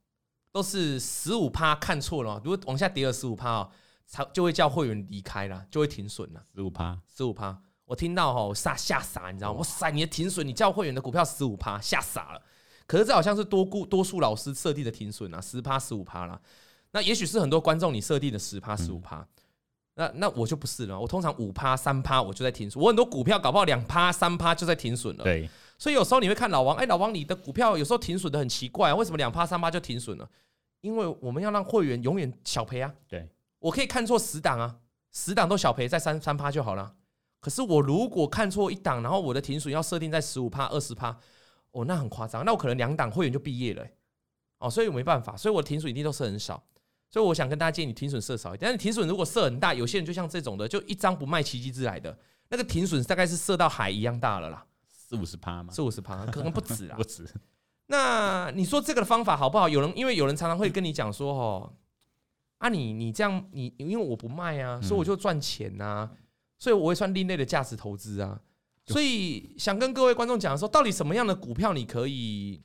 [0.50, 3.70] 都是十五趴看错了，如果往下跌了十五趴哦，
[4.06, 6.42] 才就会叫会员离开了，就会停损了。
[6.54, 9.58] 十五趴，十五趴，我听到哈，我吓吓傻，你知道吗？
[9.58, 12.42] 哇塞，你的停损，你叫会员的股票十五趴，吓傻了。
[12.86, 16.40] 可是这好像是多顾多数老师设定的停损啊，十趴十五趴啦。
[16.90, 19.26] 那也许是很多观众你设定的十趴十五趴，
[19.98, 20.98] 那那我就不是了。
[20.98, 25.24] 我通常五趴三趴我就在停损，我很多股票搞不好两趴三趴就在停损了。
[25.24, 25.50] 对。
[25.76, 30.28] 所以有时候你会看老王，哎，老王，你的股票有时候停损的很奇怪，为什么两趴三趴就停损了？
[30.80, 32.94] 因为我们要让会员永远小赔啊。
[33.08, 34.76] 对，我可以看错十档啊，
[35.12, 36.94] 十档都小赔在三三趴就好了。
[37.40, 41.16] 可是我如果看错一档，然后我的停损要设定在十五趴、二十趴，
[41.72, 43.84] 哦，那很夸张，那我可能两档会员就毕业了，
[44.58, 46.62] 哦，所以我没办法，所以我的停损一定都是很少。
[47.10, 48.70] 所以我想跟大家建议，你停损设少一点。
[48.70, 52.16] 但是停损如果设很大，有些人就像这种的，就一张不卖，奇迹自来的
[52.50, 54.66] 那个停损大概是设到海一样大了啦。
[54.88, 55.72] 四五十趴吗？
[55.72, 57.26] 四五十趴，可能不止啊， 不止。
[57.86, 59.66] 那你说这个的方法好不好？
[59.66, 61.72] 有人因为有人常常会跟你讲说，哦，
[62.58, 66.10] 啊你你这样你因为我不卖啊，所以我就赚钱呐，
[66.58, 68.38] 所以我会算另类的价值投资啊。
[68.84, 72.62] 所以想跟各位观众讲说，到底什么样的股票你可以，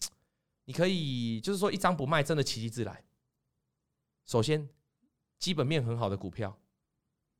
[0.65, 3.01] 你可以就是说一张不卖，真的奇迹自来。
[4.25, 4.67] 首先，
[5.39, 6.57] 基本面很好的股票，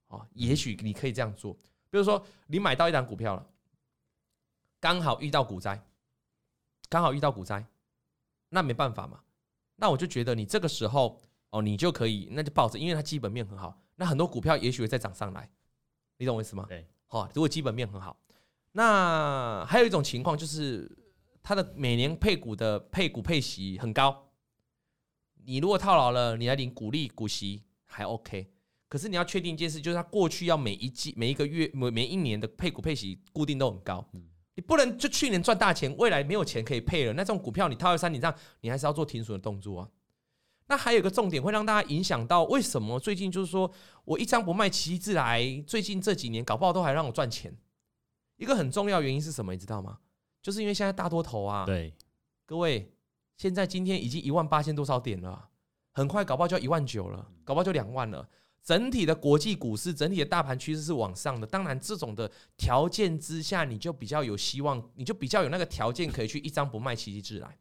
[0.08, 1.54] 哦，也许你可以这样做。
[1.90, 3.46] 比如说你买到一档股票了，
[4.80, 5.86] 刚好遇到股灾，
[6.90, 7.66] 刚好遇到股灾。
[8.50, 9.20] 那没办法嘛，
[9.78, 11.20] 那我就觉得你这个时候
[11.50, 15.50] 哦，你就可以那就抱着，因为它基本面很好，那很多股票也许会再涨上来，
[16.18, 16.64] 你懂我意思吗？
[16.70, 18.16] 对，好，如果基本面很好，
[18.74, 20.88] 那还有一种情况就是
[21.42, 24.32] 它的每年配股的配股配息很高，
[25.46, 28.48] 你如果套牢了，你来领股利股息还 OK，
[28.88, 34.08] 可是你要确定一件事，就是它过去要每一季、每一个月、每每一年的配股配息固定都很高。
[34.14, 34.24] 嗯、
[34.56, 37.14] 你不能就去年赚大钱，未来没有钱可以配了。
[37.14, 39.90] 那这种股票你套在山顶上，你还是要做停损的动作啊。
[40.68, 43.70] 那还有一个重点会让大家影响到，为什么最近就是说
[44.06, 47.58] 我一张不卖，奇自来，最近这几年搞不好都还让我赚钱。
[48.38, 49.52] 一个很重要原因是什么？
[49.52, 50.00] 你知道吗？
[50.42, 51.94] 就是因为现在大多头啊，对，
[52.46, 52.93] 各位，
[53.38, 55.50] 现在今天已经一万八千多少点了，
[55.92, 58.30] 很快搞不好就要一万九了，搞不好就两万了。
[58.62, 61.46] 整体的国际股市，整体的大盘趋势是往上的。
[61.46, 67.58] 当然，这种的条件之下，你就比较有希望，你就比较有那个条件可以去一张不卖，奇迹自来。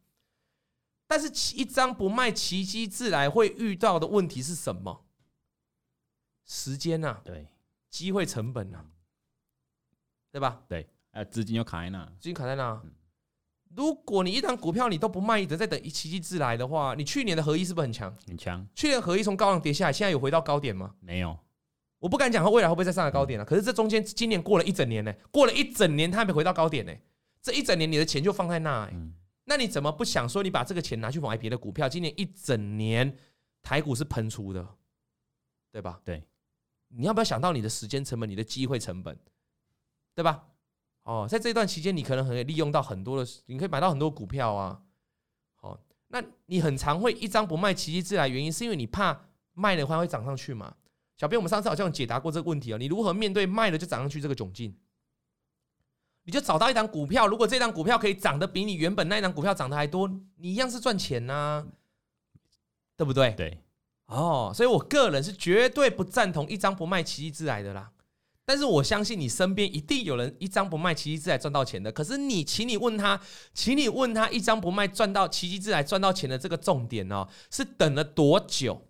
[1.09, 5.05] 但是，一张不卖，奇迹自来会遇到的问题是什么？
[6.45, 7.49] 时间啊，对，
[7.91, 8.87] 机会成本啊，
[10.31, 10.63] 对吧？
[10.69, 12.81] 对，呃，资金又卡在那，资金卡在那。
[13.75, 18.15] 如果你一张股票你都不卖，一直在等一奇迹自来的话，你去年的合一是不是很强？
[18.27, 18.67] 很强。
[18.75, 20.95] 去年合一从高浪跌下来，现在有回到高点吗？
[21.01, 21.39] 没有。
[21.99, 23.45] 我不敢讲它未来会不会再上来高点了。
[23.45, 26.93] 可是这中间今年过了一整年呢，过了一整年它还没回到高点呢。
[27.41, 28.91] 这一整年你的钱就放在那，
[29.45, 31.89] 那你怎么不想说你把这个钱拿去买别的股票？
[31.89, 33.17] 今年一整年
[33.63, 34.67] 台股是喷出的，
[35.71, 36.01] 对吧？
[36.05, 36.23] 对。
[36.95, 39.17] 你要不要想到你的时间成本、你的机会成本，
[40.15, 40.45] 对吧？
[41.05, 44.81] 哦，在这段期间，你可能可以利用到很多的，你可以买到很多股票啊。
[45.61, 50.75] 哦，那你很常会一张不卖，奇迹自来，原因是因为你怕卖的话会涨上去嘛？
[51.17, 52.79] 小编，我们上次好像有解答过这个问题啊。
[52.79, 54.77] 你如何面对卖了就涨上去这个窘境？
[56.25, 61.67] 你就找到一张股票，如果这张股票可以涨得比你原本那一张股票涨得还多，你一样是赚钱呐，
[62.97, 63.33] 对不对？
[63.33, 63.63] 对。
[64.07, 67.92] 哦，所以我个人是绝对不赞同一张不卖，奇迹自来的啦。
[68.53, 71.91] 但是我相信你身边一定有人一张不卖，奇迹自来赚到钱的。
[71.91, 73.19] 可是你，请你问他，
[73.55, 78.87] 请你问他一张不卖赚到奇迹自来赚到钱的这个重点哦，是等了多久？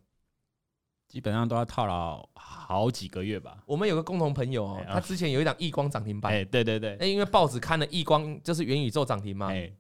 [1.06, 3.58] 基本上都要套牢好几个月吧。
[3.64, 9.72] 我们有个共同朋友哦，他之前有一档易光涨停板，哎，对对对，因为报纸看了易光就是元宇宙涨停嘛，哎，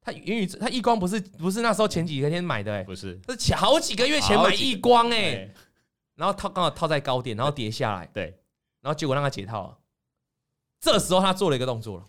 [0.00, 5.48] 他元宇宙他易光不是不是那时候前几天买的，哎，不是，是好几个月前买易光，哎，
[6.16, 8.36] 然后套刚好套在高点，然后跌下来，对。
[8.80, 9.78] 然后结果让他解套了，
[10.80, 12.04] 这时候他做了一个动作了。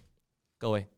[0.57, 0.89] 各位，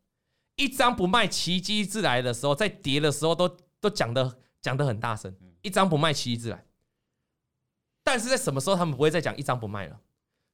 [0.55, 3.47] 一张不卖，奇迹自来的时候，在跌的时候都
[3.79, 6.65] 都讲的讲的很大声，一张不卖，奇迹自来。
[8.03, 9.99] 但是在什么时候他们不会再讲一张不卖了？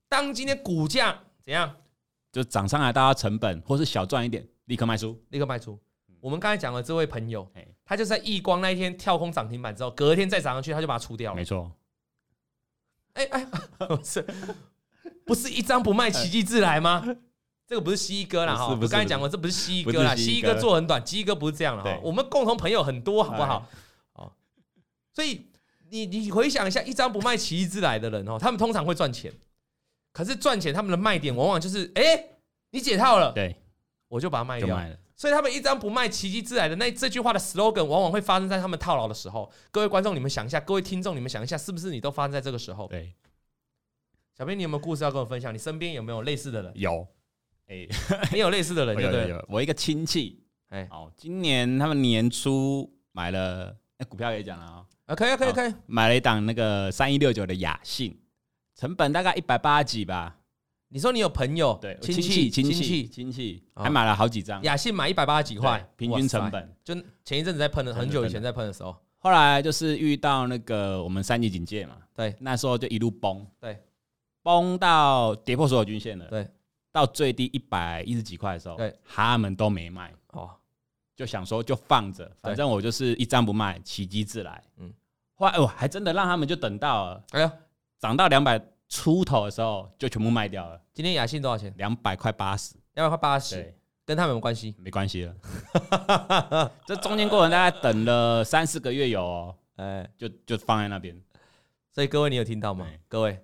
[0.07, 1.75] 当今天股价怎样，
[2.31, 5.79] 就涨上来，大家成本或是小赚一点，立刻卖出，立刻卖出。
[6.21, 7.49] 我们刚才讲的这位朋友，
[7.85, 11.35] 他就在亿光那一天跳空涨停板之后，隔天再涨上去，他就把它出掉了。
[11.35, 11.71] 没错。
[13.13, 13.47] 哎哎，
[14.03, 14.25] 是。
[15.29, 17.05] 不是一张不卖，奇迹自来吗？
[17.67, 21.99] 这个不是蜥蜴哥啦哈，我刚才讲过，这不是蜥蜴哥啦，西哥做很短，鸡哥不是这样了哈。
[22.01, 23.67] 我们共同朋友很多，好不好？
[24.13, 24.31] 哦，
[25.13, 25.45] 所以
[25.91, 29.31] 你你回想一下，一张不卖，奇迹自来的人哦，他们通常会赚钱。
[30.11, 32.01] 可是赚钱，他们的卖点往往就是，哎，
[32.71, 33.55] 你解套了，对，
[34.07, 34.75] 我就把它卖掉。
[35.15, 39.51] 所以他们一张不卖，奇迹自来的那这句话的 slogan，往往会发生在他们套牢的时候。
[39.69, 42.87] 各位观众，你们想一下，各位听众，你们想一下，是不是你都发生在这个时候？
[42.87, 43.13] 对。
[44.39, 45.53] 小编，你有没有故事要跟我分享？
[45.53, 46.71] 你身边有没有类似的人？
[46.75, 47.05] 有，
[47.67, 47.85] 哎，
[48.31, 49.45] 你有类似的人，对不对？
[49.49, 58.17] 我一个亲戚，哎，哦，今年他们年初买了，哎，股票可以讲了啊，啊，可以，可以，可以，买了一档那个三一六九的雅信，
[58.75, 60.37] 成本大概一百八几吧。
[60.87, 64.63] 你说你有朋友，对，亲戚，亲戚，亲戚，还买了好几张。
[64.63, 73.77] 雅信买一百八十几块，平均成本，就前一阵子在喷的，很久以前在喷的时候，后来就是遇到那个我们三级警戒嘛，对，那时候就一路崩，对。
[74.49, 76.49] 崩到跌破所有均线了，对，
[76.91, 80.49] 到最低一百一十几块的时候，对，他们都没卖，哦，
[81.15, 84.91] 就想说就放着，反正我就是一张不卖，奇迹自来，嗯，
[85.35, 87.53] 后来哦，还真的让他们就等到了，哎呀，
[87.99, 90.81] 涨到两百出头的时候就全部卖掉了。
[90.95, 91.71] 今天雅信多少钱？
[91.77, 93.71] 两百块八十，两百块八十，
[94.03, 94.73] 跟他们有关系？
[94.79, 101.15] 没关系了， 这中间过程大概等了三四个月有哦， 哎，就就放在那边，
[101.93, 102.87] 所以各位你有听到吗？
[103.07, 103.39] 各位。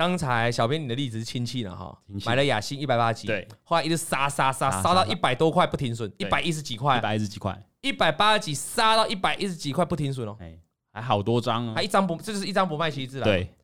[0.00, 10.58] 刚才小编你的例子是亲戚了哈，买了雅欣一百八十几，对，后来一直杀杀杀杀到一百多块不停损，一百一十几块，一百一十几块，一百八十几杀到一百一十几块不停损哦，哎，
[10.90, 13.54] 还好多张哦，还一张不，这就是一张不卖，奇迹自来，对，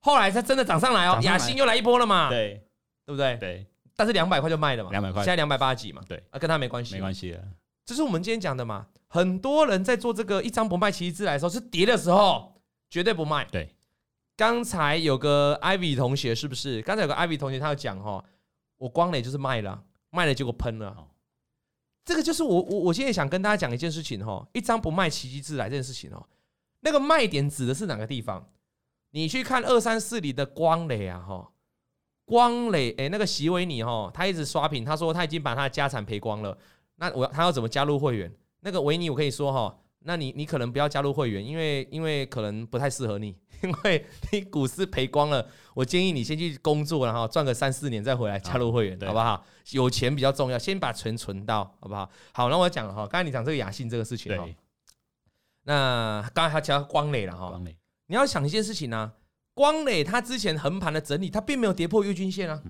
[0.00, 2.66] 后来它真的涨上来哦，雅欣又来一波了嘛，对，
[3.04, 3.36] 对不对？
[3.36, 7.40] 对，但是两百块就卖了嘛，两百块，现在两百八十几嘛，对，啊，跟他没关系，没关系了，
[7.84, 13.70] 这是我们今天讲的嘛，很多人在做这个一张不卖，奇迹自来的时候是跌的时候绝对不卖，对。
[14.36, 16.82] 刚才有个 Ivy 同学是不是？
[16.82, 18.22] 刚才有个 Ivy 同学，他有讲哈，
[18.76, 21.08] 我光磊就是卖了，卖了结果喷了。
[22.04, 26.24] 这个就是我我我现在想跟大家讲一件事情哈，一张不卖，奇迹自来这件事情哦。
[26.80, 28.48] 那个卖点指的是哪个地方？
[29.10, 31.50] 你去看二三四里的光磊啊，哈，
[32.26, 36.56] 光磊，哎，那个席维尼哈，他一直刷屏，他说他已经把他的家产赔光了。
[36.96, 38.32] 那我他要怎么加入会员？
[38.60, 45.46] 那个维尼，我可以说哈，那你你可能不要加入会员，因为因为可能不太适合你，因为你股市赔光了。
[45.74, 49.44] 我建议你先去工作，然后赚个三四年再回来加入会员，好不好？
[49.72, 52.08] 有钱比较重要，先把钱存到，好不好？
[52.32, 54.48] 好，那我讲了哈，刚才你讲这个雅信这个事情哈，
[55.64, 57.60] 那刚才还讲光磊了哈，
[58.06, 59.12] 你要想一件事情呢、啊，
[59.52, 62.62] 光磊他之前横盘的整理，他并没有跌破月均线啊，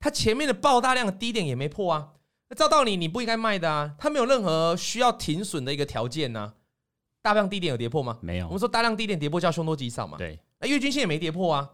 [0.00, 2.14] 他前面的爆大量的低点也没破啊。
[2.48, 6.54] 那照道理你不应该卖的啊，他没有任何需要停损的一个条件呐、啊。
[7.26, 8.16] 大量低点有跌破吗？
[8.20, 8.46] 没有。
[8.46, 10.16] 我们说大量低点跌破叫凶多吉少嘛。
[10.16, 10.38] 对。
[10.60, 11.68] 那月均线也没跌破啊。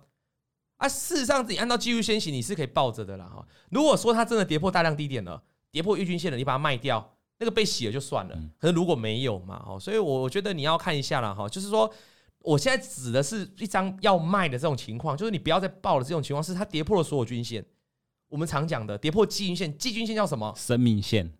[0.78, 3.46] 啊，事实上自己按照技术先行，你是可以抱着的啦哈。
[3.68, 8.38] 如果说它真的跌破大量低点了，跌破月均线了，你把它卖掉，那个被洗了就算了。
[8.58, 11.92] 可是如果没有嘛，哈，所以我我觉得你要看一下了哈，就是说
[12.38, 17.62] 我现在指的是一张要卖的这种情况，就是你不要再抱了这种情况，是它跌破了所有均线。
[18.28, 20.50] 我们常讲的跌破季均线，季均线叫什么？
[20.56, 21.30] 生命线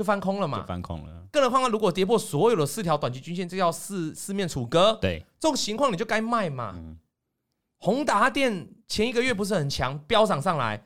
[0.00, 0.60] 就翻空了嘛？
[0.60, 1.26] 就翻空了。
[1.30, 4.98] 更何况，如果跌破所有的四条短期均线，这叫四四面楚歌。
[4.98, 6.72] 对，这种情况你就该卖嘛。
[6.74, 6.96] 嗯、
[7.76, 10.82] 宏达电前一个月不是很强，飙涨上来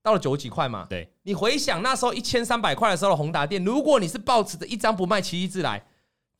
[0.00, 0.86] 到了九几块嘛？
[0.88, 5.84] 对，你回想那时候一千三百块的时候的宏达电，如果你是抱持着一张不卖，奇迹自来，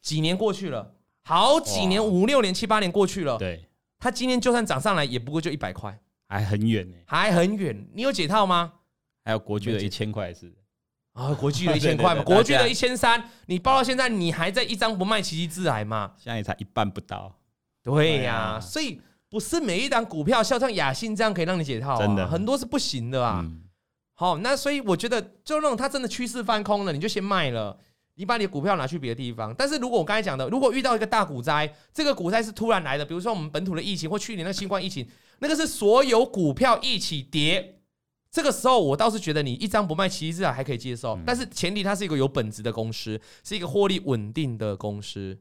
[0.01, 5.99] 几年过去了，好几年，五六年、七八年过去了，对，它今天就算涨上来，也不过就一百块。
[6.29, 7.85] 还很远呢，还很远。
[7.93, 8.75] 你有解套吗？
[9.25, 10.55] 还有国巨的一千块是
[11.13, 16.13] 啊，国巨的 一千块嘛，国巨的一千三，你报到现在，你还在一张不卖，奇迹自来嘛？
[16.17, 17.35] 现在也才一半不到。
[17.83, 23.45] 对呀、啊，所以不是每一档股票，像像雅信这样可以让你解套、啊，真的很多是不行的啊。
[24.15, 27.77] 好、嗯，那所以我觉得，就那种它真的趋势翻空了，你就先卖了，
[28.15, 29.55] 你把你的股票拿去别的地方。
[29.59, 35.07] 但是如果我刚才讲的，如果遇到一个大股灾，这个股灾是突然来的，比如说我们本土的疫情或去年的新冠疫情。
[35.41, 37.81] 那个是所有股票一起跌，
[38.33, 45.39] 这个时候我倒是觉得你一张不卖，其实至少还可以接受，但是前提它是一个有本质的公司，是一个获利稳定的公司，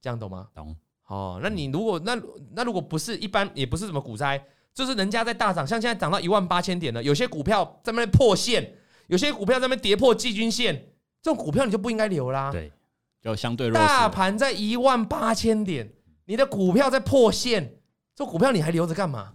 [0.00, 0.48] 这样懂吗？
[0.54, 0.74] 懂。
[1.06, 2.18] 哦，那你如果那
[2.52, 8.74] 那如果不是一般，也不是什么股灾，就是人家在大涨，像现在涨到一万八千点了，有些股票在那边破线，
[9.08, 10.74] 有些股票在那边跌破季均线，
[11.20, 12.50] 这种股票你就不应该留啦。
[12.50, 12.72] 对，
[13.20, 13.86] 就相对弱势。
[13.86, 15.92] 大盘在一万八千点，
[16.24, 17.80] 你的股票在破线。
[18.16, 19.34] 这股票你还留着干嘛？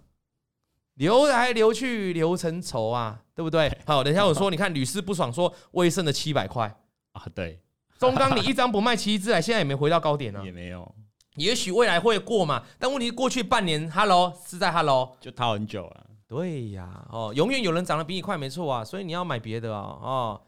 [1.00, 3.74] 留来留去留成仇啊，对不对？
[3.86, 6.66] 好，等一下我说，你看屡试不爽，说威盛的七百块
[7.12, 7.58] 啊，对，
[7.98, 10.94] 中钢你一张不卖，奇迹自来现在也没回到高点呢，也没有，
[11.36, 20.40] 也许未来会过嘛，但问题是过去半年，Hello 是在 Hello 就套很久了，对呀，哦，永远有人涨得比你快，没错啊，所以你要买别的啊，哦，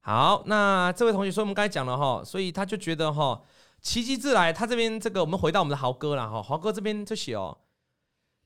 [0.00, 3.42] 好，那这位同学说我们刚才讲了哈，所以他就觉得哈。
[3.82, 6.40] 奇迹自来，他这边这个，我们回到我们的豪哥了哈。
[6.40, 7.58] 豪哥这边就写哦，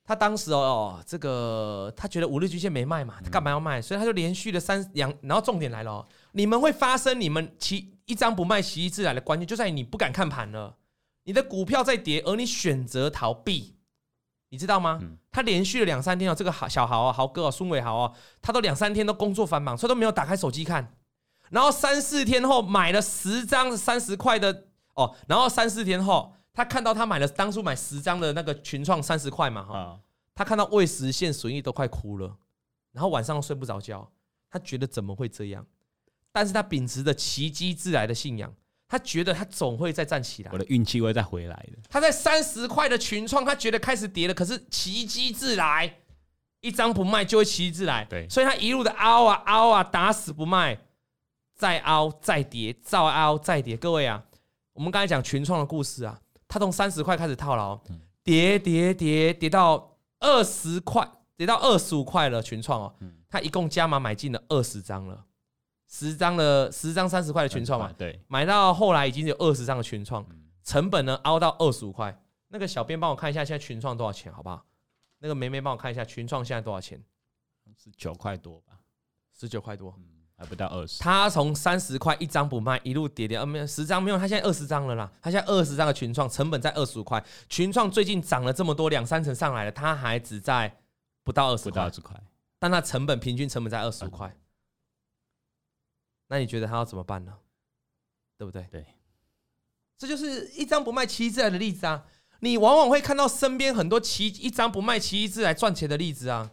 [0.06, 3.82] 他当时哦，这个他觉得五日均线没卖嘛，他干嘛要卖？
[3.82, 10.76] 所以他就连续的三两，然后重点来了哦，你们会发生你们其一张不卖其一自来的关键，就在于你不敢看盘了，
[11.24, 13.74] 你的股票在跌，而你选择逃避，
[14.50, 15.00] 你知道吗？
[15.32, 20.94] 他连续了两三天哦，这个豪小豪啊，豪哥啊，孙伟豪啊，他都两三天都工作繁忙，所以都没有打开手机看，
[21.50, 24.64] 然后三四天后买了十张三十块的。
[24.96, 30.00] 哦，然后三四天后，他看到他买了当初买十张的那个群创三十块嘛，哈，
[30.34, 32.34] 他看到未实现损益都快哭了，
[32.92, 34.10] 然后晚上睡不着觉，
[34.48, 35.66] 他觉得怎么会这样？
[36.32, 38.50] 但是他秉持着奇迹自来的信仰，
[38.88, 41.78] 他觉得他总会再站起来，我的运气会再回来的。
[41.90, 45.98] 他在三十块的群创，他觉得开始跌了，可是奇迹自来，
[46.62, 50.78] 一张不卖就会奇迹自来，对，所以他一路的凹啊凹啊，打死不卖，
[51.54, 54.24] 再凹再跌，再凹再跌，各位啊。
[54.72, 57.78] 我们刚才讲群创的故事啊，他从三十块开始套牢，
[58.22, 62.42] 跌跌跌跌到二十块，跌到二十五块了。
[62.42, 62.94] 群创哦，
[63.28, 65.24] 他一共加码买进了二十张了，
[65.88, 70.24] 十张的十张三十块的群创嘛，对，买到后来已经有二十张的群创，
[70.62, 72.16] 成本呢凹到二十五块。
[72.48, 74.64] 那个小编帮我看一下现在群创多少钱，好不好？
[75.18, 77.02] 那个梅梅帮我看一下群创现在多少钱？
[77.76, 78.78] 十九块多吧，
[79.36, 79.94] 十九块多。
[80.38, 90.76] 还不到二十，他从三十块一张不卖，一路跌跌，呃，没有十张没有，他现在二十张了啦，他现在二十张的群创成本在二十五块，群创最近涨了这么多，两三成上来了，他还只在
[91.24, 92.22] 不到二十块，
[92.58, 94.36] 但他成本平均成本在二十五块，
[96.28, 97.32] 那你觉得他要怎么办呢？
[98.36, 98.66] 对不对？
[98.70, 98.84] 对，
[99.96, 102.04] 这就是一张不卖奇迹自来的例子啊，
[102.40, 106.50] 你往往会看到身边很多奇一张不卖奇迹自来赚钱的例子啊。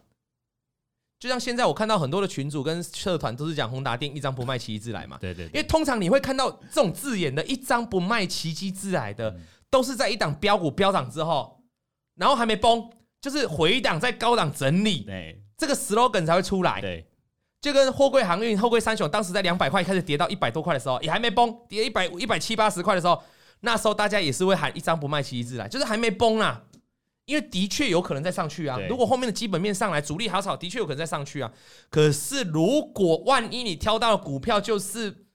[1.24, 9.34] 就像现在我看到很多的群主跟社团都是讲宏达电一张不卖奇迹自来嘛，对对，因为通常你会看到这种字眼的一张不卖奇迹自来的，
[9.70, 11.64] 都是在一档飙股飙涨之后，
[12.18, 12.90] 然后还没崩，
[13.22, 16.82] 就是回档在高档整理，对，这个 slogan 才会出来。
[16.82, 17.08] 对，
[17.62, 23.24] 就跟货柜航运、货柜三雄当时在两百块开始跌到一百多块的时候，也还没崩，跌一百一百七八十块的时候，
[23.62, 26.62] 那时候大家也是会喊一张不卖奇迹自来，就是还没崩啊。
[27.26, 31.54] 因为的确有可能再上去啊，如果后面的基本面上来，主力好炒，的确有可能再上去啊。
[31.90, 35.26] 可是如果万一你挑到的股票就是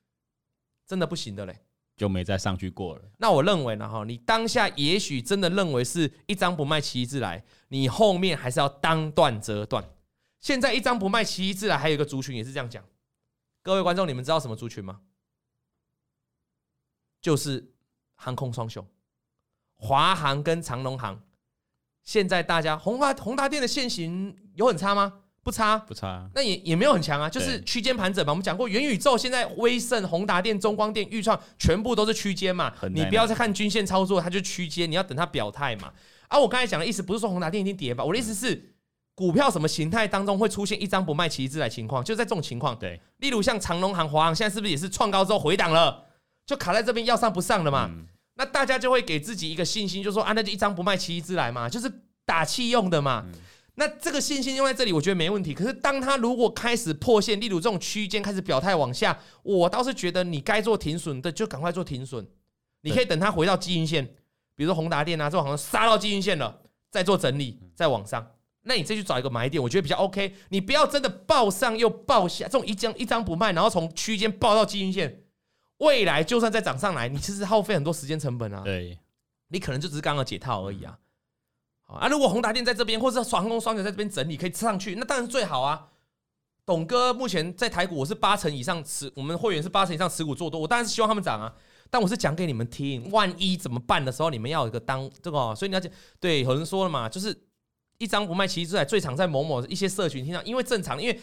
[0.87, 1.63] 真的不行的嘞，
[1.97, 3.03] 就没再上去过了。
[3.17, 9.83] 那我认为呢，哈，你当下也许真的认为是一张不卖奇迹自来，你后面还是要当断则断。
[10.41, 12.85] 现在一张不卖奇迹自来，还有一个族群也是这样讲。
[13.63, 15.01] 各位观众，你们知道什么族群吗？
[17.21, 17.73] 就是
[18.15, 18.87] 航空双雄，
[19.77, 21.23] 华航跟长龙航。
[22.09, 25.13] 现在大家宏发宏达电的线型有很差吗？
[25.43, 26.27] 不差，不差。
[26.35, 28.33] 那也也没有很强啊，就是区间盘整嘛。
[28.33, 32.73] 我们讲过元宇宙，现在威盛、宏达电、中光电、钰创全部都是区间嘛。
[32.95, 35.93] 你不要再看均线操作，它就区间，你要等它表态嘛。
[36.29, 38.03] 啊、我刚才讲的意思不是说宏达电一定跌吧？
[38.03, 38.73] 我的意思是，
[39.15, 42.03] 股票什么形态当中会出现一张不卖奇迹自来情况？
[42.03, 42.75] 就在这种情况。
[42.79, 46.07] 对，例如像长荣航、华航，现在是不是也是创高之后回档了，
[46.47, 47.91] 就卡在这边要上不上了嘛？
[47.93, 48.07] 嗯
[48.39, 51.93] 那大家就会给自己一个信心，就说啊，那就一张不卖其一自来嘛，就是
[52.25, 53.27] 打气用的嘛。
[53.75, 55.53] 那这个信心用在这里，我觉得没问题。
[55.53, 62.25] 可是当他如果开始破线，例如这种区间开始表态往下，我倒是觉得你该做停损的就赶快做停损。
[62.83, 64.05] 你可以等它回到基均线，
[64.55, 66.61] 比如说宏达电啊，这种好像杀到基均线了，
[66.93, 68.25] 再做整理，再往上，
[68.63, 70.33] 那你再去找一个买点，我觉得比较 OK。
[70.51, 75.25] 你不要真的爆上又爆下，这种一张一张不卖，然后从区间爆到基均线。
[75.79, 78.63] 未来就算再涨上来，你其实耗费很多时间成本啊。
[78.63, 78.99] 对，
[79.49, 80.99] 你可能就只是刚刚解套而已啊。
[81.87, 85.89] 啊，如果宏达电在这边，或者双航空双雄在这边整理，可以吃上去，那当然是最好啊。
[86.67, 91.55] 董哥目前在台股，我是八成以上持，我们会员是八成以上持股做多，我当然是希望他们涨啊。
[91.89, 97.35] 但我是讲给你们听，万一怎么办的时候，你们要有一个当这个，所以你要讲，对，有人说了嘛，就是
[97.97, 101.21] 一张不卖奇迹自来，最常在某某一些社群听到，因为正常，因为。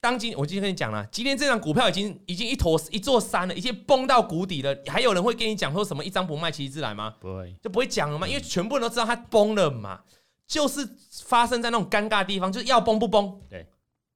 [0.00, 4.76] 当今我今天跟你讲了，今天这张股票已经已经一坨一座山了，已经崩到谷底了。
[4.86, 7.14] 还有人会跟你讲说什么一张不卖其实自来吗？
[7.18, 8.26] 不会，就不会讲了吗？
[8.28, 10.00] 因为全部人都知道它崩了嘛，
[10.46, 10.88] 就是
[11.24, 13.40] 发生在那种尴尬的地方，就是要崩不崩。
[13.50, 13.66] 对，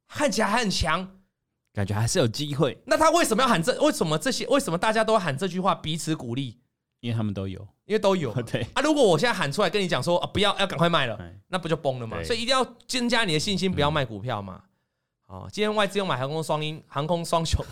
[0.07, 1.16] 看起来还很强，
[1.72, 2.80] 感觉还是有机会。
[2.87, 3.80] 那他为什么要喊这？
[3.83, 4.47] 为什么这些？
[4.47, 6.61] 为什么大家都要喊这句话，彼此鼓励？
[7.01, 8.33] 因为他们都有，因为都有。
[8.47, 11.18] 对啊，如果我现在喊出来跟你讲说啊，不要，要赶快卖了，
[11.49, 12.22] 那不就崩了吗？
[12.22, 14.62] 所以一定要增加你的信心，不要卖股票嘛。
[15.26, 17.64] 哦，今天外资又买航空双鹰、航空双雄、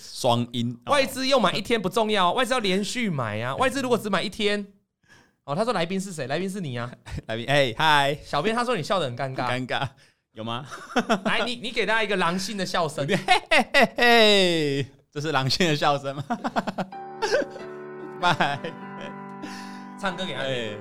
[0.00, 0.78] 双鹰。
[0.86, 3.56] 外资又买一天不重要， 外资要连续买啊。
[3.56, 4.64] 外资如果只买一天，
[5.44, 6.28] 哦，他说来宾是谁？
[6.28, 6.90] 来宾是你啊，
[7.26, 9.88] 来宾哎嗨，小编他说你笑得很尴尬，尴尬
[10.32, 10.64] 有吗？
[11.24, 16.24] 来，你你给大家一个狼性的笑声，嘿嘿嘿嘿，这是狼性的笑声吗？
[18.20, 18.60] 拜，
[20.00, 20.78] 唱歌给他听。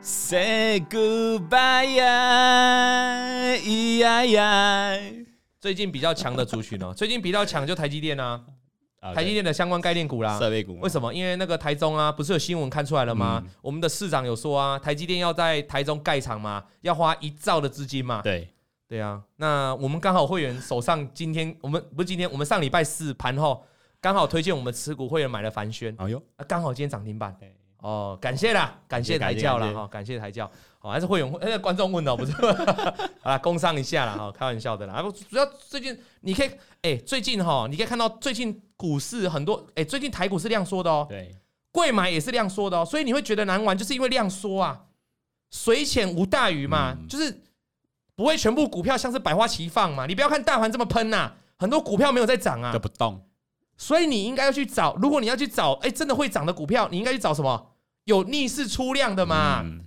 [0.00, 4.98] Say goodbye 呀，咿呀呀。
[5.60, 8.40] 最近比较强的族群哦， 最近比较强就台积电啊，
[9.14, 10.78] 台积电的相关概念股啦，设备股。
[10.80, 11.12] 为什么？
[11.12, 13.42] 因为那个台中啊，不是有新闻看出来了吗？
[13.60, 18.22] 我们的市长有说啊，台积电要在台中盖厂嘛，要花一兆的资金嘛。
[18.22, 18.48] 对，
[18.88, 19.22] 对啊。
[19.36, 23.64] 那我们刚好会员手上今天，我们不是今天，我们上礼拜四盘后
[24.00, 27.36] 刚好推荐我们持股会员买了凡轩，哎呦，刚好今天涨停板。
[27.80, 32.32] 哦，感谢啦，感谢台教了哈，感谢台教，好，还是会员，哎，观众问的不是，
[33.20, 36.50] 好了，工商一下了哈，开玩笑的啦，主要最近你可以，
[36.82, 41.34] 哎，最近哈，你可以看到最近股市很多，哎，最近台股是量缩的哦，对，
[41.72, 44.84] 贵买也是量缩的哦，所以你会觉得难玩，就是因为量缩啊，
[45.50, 47.42] 水浅无大鱼嘛，就是
[48.14, 53.24] 不会全部股票像是百花齐放嘛，你不要看大盘这么喷呐，很多股票没有在涨啊，都不动。
[53.76, 57.70] 所以你应该要去找，如果你要去找，哎，真的会涨的股票，你应该去找什么？
[58.04, 59.60] 有逆势出量的嘛？
[59.64, 59.84] 嗯、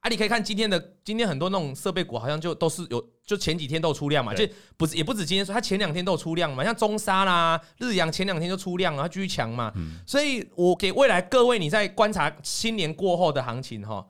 [0.00, 4.46] 啊，你可以看今天的，今天很多那种设备股好像就都是有，就前几天都有出量嘛，就
[4.76, 9.70] 不是也不止今天说，它前两天都有出量嘛，像中沙啦、日阳前两天就出量了，它继续强嘛。
[9.76, 14.06] 嗯、所以我给未来各位你在观察新年过后的行情哈，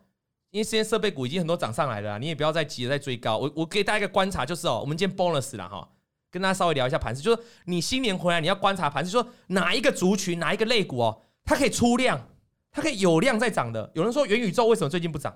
[0.51, 3.36] 因为现在设备股已经很多涨上来了，你也不要再急着再追高。
[3.38, 5.88] 我我给大家一个观察就是哦，我们今天 bonus 了哈。
[6.30, 12.28] 跟大家稍微聊一下盘势，就是你新年回来，你要观察盘势，说哪一个族群、哪一个类股哦，它可以出量，
[12.70, 13.91] 它可以有量在涨的。
[13.97, 15.34] 有人说元宇宙为什么最近不涨？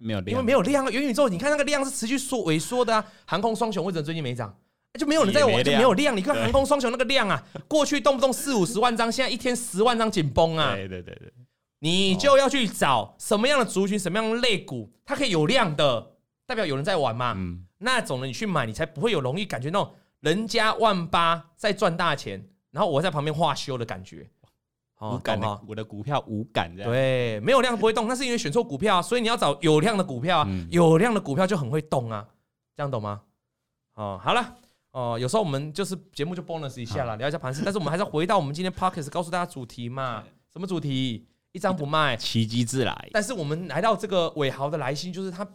[0.00, 0.90] 没有量，因为没有量啊。
[0.90, 3.04] 元宇宙，你看那个量是持续缩萎缩的啊。
[3.26, 4.52] 航空双雄为什么最近没涨？
[4.98, 6.16] 就没有人在玩，就没有量。
[6.16, 10.74] 你看航空双雄那个量啊，过去动不动四五十万张，现在一天十万张紧绷啊。
[10.74, 11.32] 对对对对，
[11.78, 17.34] 你就要去找什么样的族群、什么样的类股，它可以有量的，代表有人在玩嘛。
[17.36, 19.92] 嗯，那种的你去买，你才不会有容易感觉那种。
[20.20, 24.28] 人家万八在赚大钱，然后我在旁边画休的感觉，
[25.00, 26.90] 无感的，我的股票无感这样。
[26.90, 29.02] 对，没有量不会动，那是因为选错股票啊。
[29.02, 32.26] 所以你要找有量的股票啊，嗯、有量的股票就很会动啊，
[32.76, 33.22] 这样懂吗？
[33.94, 34.56] 哦，好了，
[34.92, 40.22] 哦，有时候我们就是节目就 bonus 一下了，聊一下盘势，但是我们还是要回到我们今天 podcast 告诉大家主题嘛，
[40.52, 41.26] 什么主题？
[41.52, 43.08] 一张不卖，奇迹自来。
[43.12, 45.46] 但是我们来到这个伟豪的来信，就是他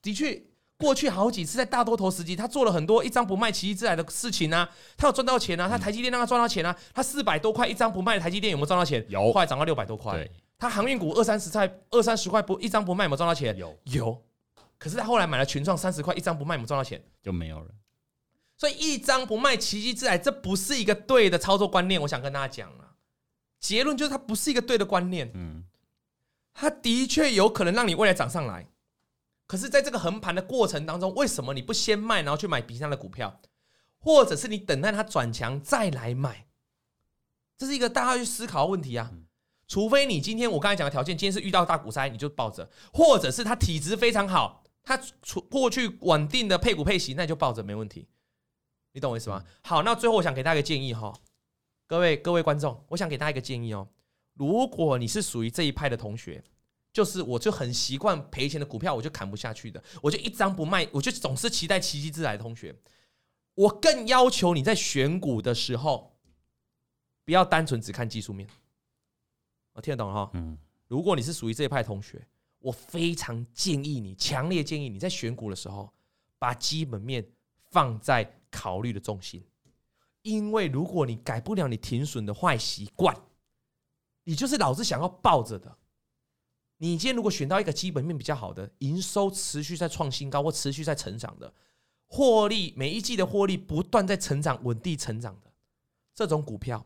[0.00, 0.42] 的确。
[0.82, 9.02] 过去好几次在大多头时期，他做了很多一张不卖奇迹之来的事情啊，他有赚到钱啊，他台积电让他赚到钱啊，他四百多块一张不卖的台积电有没有赚到钱？
[9.08, 10.28] 有，后来涨到六百多块。
[10.58, 13.56] 他航运股二三十块二三十块不一张不卖有没有赚到钱？
[13.56, 14.22] 有有。
[14.78, 17.00] 可是他后来买了群创三十块一张不卖有没有赚到钱？
[17.22, 17.66] 就没有了。
[18.58, 22.00] 所以一张不卖奇迹之来，这不是一个对的操作观念。
[22.02, 22.94] 我想跟大家讲啊，
[23.58, 25.30] 结论就是它不是一个对的观念。
[25.34, 25.64] 嗯，
[26.54, 28.66] 它的确有可能让你未来涨上来。
[29.52, 33.38] 可是，在这个横盘的过程当中，为什么你不先卖，然后去买比上的股票，
[33.98, 36.46] 或者是你等待它转强再来买？
[37.58, 39.12] 这是一个大家要去思考的问题啊！
[39.68, 44.98] 除非你今天我刚才讲的条件，今天是遇到大股灾，你就抱着；或者是它体质非常好，它
[45.50, 48.08] 过去稳定的配股配息，那你就抱着没问题。
[48.94, 49.44] 你懂我意思吗？
[49.60, 51.12] 好，那最后我想给大家一个建议哈，
[51.86, 53.86] 各位各位观众，我想给大家一个建议哦，
[54.32, 56.42] 如果你是属于这一派的同学。
[56.92, 62.74] 就是我就很习惯赔钱的股票，我就砍不下去的，我就一张不卖，我就总是期待奇迹自来的同学。
[63.54, 66.14] 我更要求你在选股的时候，
[67.24, 68.48] 不要单纯只看技术面。
[69.72, 70.30] 我听得懂哈？
[70.34, 70.58] 嗯。
[70.86, 72.26] 如果你是属于这一派同学，
[72.58, 75.90] 我非常建议你，强烈建议你在选股的时候，
[76.38, 77.26] 把基本面
[77.70, 79.42] 放在考虑的重心。
[80.20, 83.16] 因为如果你改不了你停损的坏习惯，
[84.24, 85.78] 你就是老是想要抱着的。
[86.82, 91.54] 你今天如果选到一个基本面比较好的，营收持续在创新高或持续在成长的，
[92.08, 95.52] 获利每一季的获利不断在成长、稳定成长的
[96.12, 96.84] 这种股票，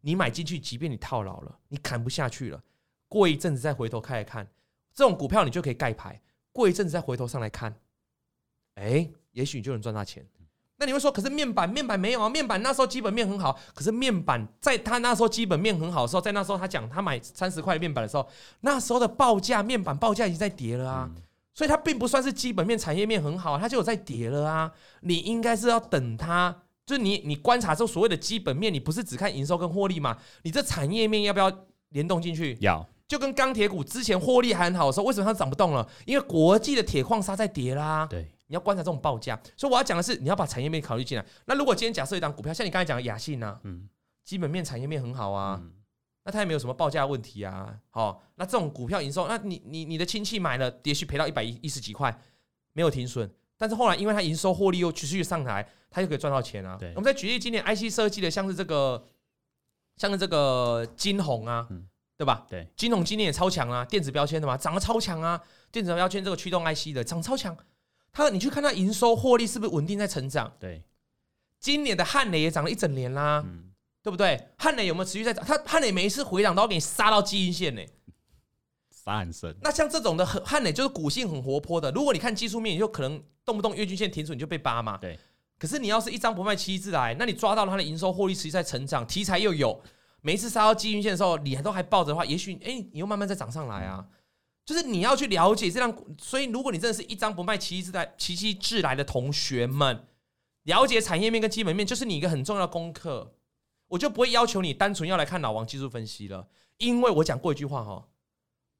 [0.00, 2.60] 你买进去，即便你套牢了，你砍不下去了，
[3.06, 4.44] 过一阵子再回头看一看，
[4.92, 6.20] 这种股票你就可以盖牌。
[6.50, 7.72] 过一阵子再回头上来看，
[8.74, 10.26] 哎，也许你就能赚大钱。
[10.78, 12.28] 那你会说，可是面板面板没有啊？
[12.28, 18.28] 面板那时候基本面很好，可是面板在他那时候基本面很好的时候，在那时候他讲他买三十块的面板的时候，
[18.60, 21.10] 那时候的报价面板报价已经在跌了啊，
[21.54, 24.70] 所以它并不算是基本面产业面很好，它就有在跌了啊。
[25.00, 26.54] 你应该是要等它，
[26.84, 30.18] 就是你你观察这所谓的基本面，你不是只看营收跟获利嘛？
[30.42, 31.50] 你这产业面要不要
[31.88, 32.58] 联动进去？
[32.60, 35.88] 要，就跟钢铁股之前获利还很好的时候，为什么它涨不动了？
[36.04, 38.06] 因为国际的铁矿砂在跌啦。
[38.10, 38.30] 对。
[38.48, 41.24] 你要观察这种报价，所以我要讲的是，你要把产业面考虑进来。
[41.46, 43.88] 那如果今天假设一档股票，像你刚才讲的亚信啊，嗯，
[44.22, 45.72] 基本面产业面很好啊，嗯、
[46.24, 52.16] 那它也没有什么报价问题啊，好，那这种股票营收，那你你你的亲戚买了，也许赔到一百一十几块，
[52.72, 56.76] 没有停损，但是后来因为它营收获利又持续上台，它就可以赚到钱啊。
[56.78, 59.04] 对，我们再举例，今年 IC 设计的，像是这个，
[59.96, 62.46] 像是这个金红啊，嗯、对吧？
[62.48, 65.42] 对，金红今年也超强啊，电子标签的嘛，涨得超强啊，
[65.72, 67.56] 电子标签这个驱动 IC 的涨超强。
[68.16, 70.50] 他，你去看他营收获利是不是稳定在成长？
[70.58, 70.82] 对，
[71.60, 73.70] 今年的汉磊也涨了一整年啦，嗯、
[74.02, 74.48] 对不对？
[74.56, 75.44] 汉磊有没有持续在涨？
[75.44, 77.82] 他汉磊每一次回档都要给你杀到季线呢，
[78.90, 79.54] 杀很深。
[79.60, 84.96] 那像这种的汉磊就是股性很活泼的，如果你看技术面，你就可能动不动月均线停损你就被扒嘛。
[84.96, 85.18] 对。
[85.58, 89.78] 可是你要是一张不卖奇迹自来，那你抓到了它的营收获利持续在成长，题材又有，
[90.22, 93.98] 每一次杀到基均线的时候，你还都还抱着的话，也许哎，你又慢慢再涨上来啊。
[94.00, 94.15] 嗯
[94.66, 100.04] 就是你要去了解这样，所以如果你真的是一张不卖奇迹自来、奇迹自来的同学们，
[100.64, 103.32] 了解产业面跟基本面，就是你一个很重要的功课。
[103.88, 106.48] 我就不会要求你单纯要来看老王技术分析了，
[106.78, 108.04] 因为我讲过一句话哈，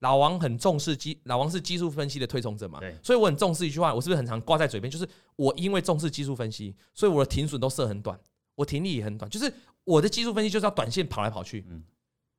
[0.01, 4.91] 老王很重视技，老王是技术分析的推崇者嘛，对，所以我很重视一句话，我是不是很常挂在嘴边？
[4.91, 8.18] 就是我因为重视技术分析，所以我的停损都设很短，
[8.57, 11.84] 我停利也很短，就是我的技术分析就是要短线跑来跑去，嗯，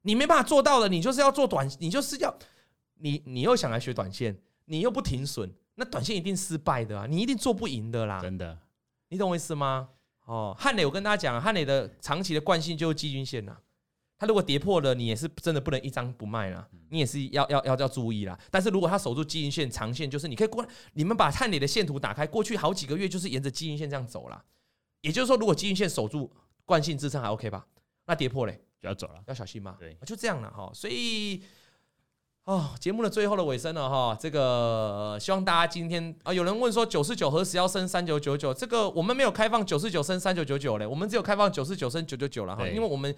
[0.01, 2.37] 你没办法做到的，你就是要做短，你就是要。
[2.99, 7.05] 你你又想来学短线，你又不停损，那短线一定失败的啊！
[7.07, 8.19] 你一定做不赢的啦！
[8.19, 8.57] 真的，
[9.09, 9.89] 你懂我意思吗？
[10.25, 13.57] 哦，汉磊，我跟大家讲，汉磊的长期的惯性就是季均线呐。
[14.17, 18.37] 它如果跌破了，你也是真的不能一张不卖啦，你也是要要要要注意啦。
[18.49, 24.43] 但是如果他守住基均线，长线就是你可以过，你们把汉磊的线图打开，过去好几个月就是沿着基均线这样走啦。
[25.01, 26.33] 也就是说，如果基均线守住
[26.65, 27.67] 惯性支撑还 OK 吧？
[28.07, 29.77] 那跌破嘞就要走了，要小心嘛。
[29.79, 30.71] 对，就这样了哈。
[30.73, 31.43] 所以。
[32.47, 38.53] 哦，节目的最后的尾声了哈，这个希望大家今天啊，有人问说九四九何时要升三九九九？
[38.53, 43.13] 这个我们没有开放九四九升三九九九嘞，我们只有开放九四九升九九九了哈，因为我们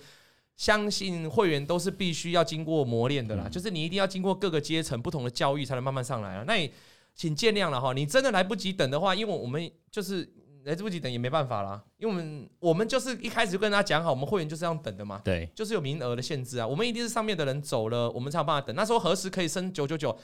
[0.58, 6.44] 相信会员都是必须要经过磨练的啦，就是你一定要经过各个阶层不同的教育才能慢慢上来啊。
[6.48, 6.72] 那你
[7.14, 10.28] 请见谅了哈，你真的来不及等的话，因为我们就是
[10.66, 15.22] 来不及等也没办法啦，因为我们我们就是一开始就跟大家讲好，我们会员就是这样等的嘛。
[15.24, 18.76] 对，就是有名额的限制啊，我们一定是上面的人走了，我们才有办法等。
[18.76, 20.16] 那时候何时可以升九九九？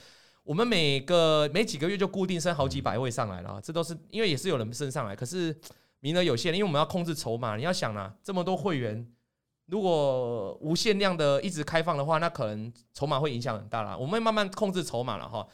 [0.44, 5.56] 我们每个每几个月就固定升好几百位上来了，这都是因为也是有人升上来，可是
[6.00, 7.56] 名额有限，因为我们要控制筹码。
[7.56, 9.04] 你要想啊，这么多会员，
[9.66, 13.96] 如果无限量的一直开放的话，那可能筹码会影响很大啦。
[13.96, 15.46] 我们会慢慢控制筹码了哈。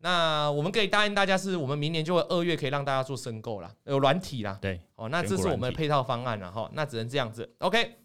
[0.00, 4.56] 那我们可以答应大家，是我们明年就会二月可以让大家做申购啦，有软体啦。
[4.60, 6.70] 对，哦，那这是我们的配套方案了哈。
[6.72, 7.96] 那只能这样子，OK。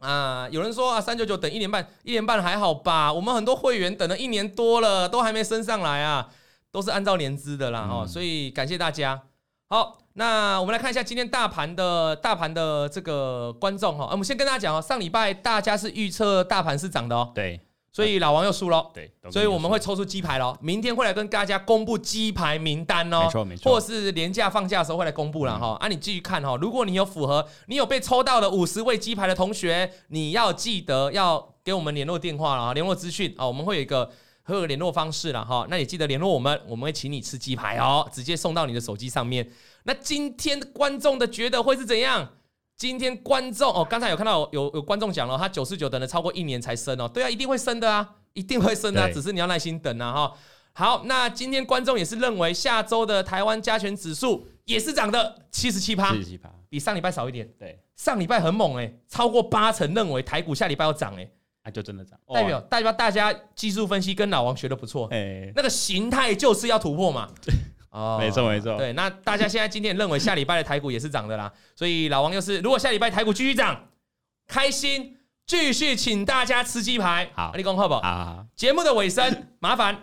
[0.00, 3.12] 啊，有人说啊，三九九等一年半，一年半还好吧？
[3.12, 6.30] 我们很多会员等了一年多了，都还没升上来啊，
[6.70, 8.06] 都是按照年资的啦哈。
[8.06, 9.22] 所以感谢大家。
[9.68, 14.08] 好，那我们来看一下今天大盘的大盘的这个观众哈。
[14.10, 17.32] 我们先跟大家讲哦，上礼拜大家是预测大盘是涨的哦。
[17.34, 17.60] 对。
[17.92, 33.34] 所以老王又输了，对，所以我们会抽出鸡排喽，明天会来跟大家公布鸡排名单哦，没错没错，或是连假放假的时候会来公布了哈，啊，你继续看哈，如果你有符合，你有被抽到的五十位鸡排的同学，你要记得要给我们联络电话了啊，联络资讯。
[33.36, 34.08] 啊，我们会有一个
[34.44, 39.50] 会有联络方式了哈，那你记得联络我们，我们会请你吃鸡排哦，直接送到你的手机上面。
[39.82, 42.28] 那今天观众的觉得会是怎样？
[42.80, 50.32] 今天观众哦，刚才有看到有有观众讲了，他九十九等了超过一年才升哦，对啊，一定会升的啊，一定会升的，只是你要耐心等啊哈。
[50.72, 57.46] 好，那今天观众也是认为下周的台湾加权指数也是涨的七十七趴，七十七趴，比上礼拜少一点。
[57.58, 61.30] 对，上礼拜很猛哎，超过八成认为台股下礼拜要涨哎，
[61.62, 67.28] 那就真的涨，代表代表大家技术分析跟老王学的不错，哎，那个形态就是要突破嘛。
[67.90, 73.88] 哦，没错没错，对，那大家现在今天认为下礼拜的台股也是涨的啦，所以老王又是，如果下礼拜台股继续涨，
[74.46, 77.28] 开心继续请大家吃鸡排。
[77.34, 78.00] 好，立功好不好？
[78.00, 78.46] 好。
[78.54, 80.02] 节目的尾声，麻烦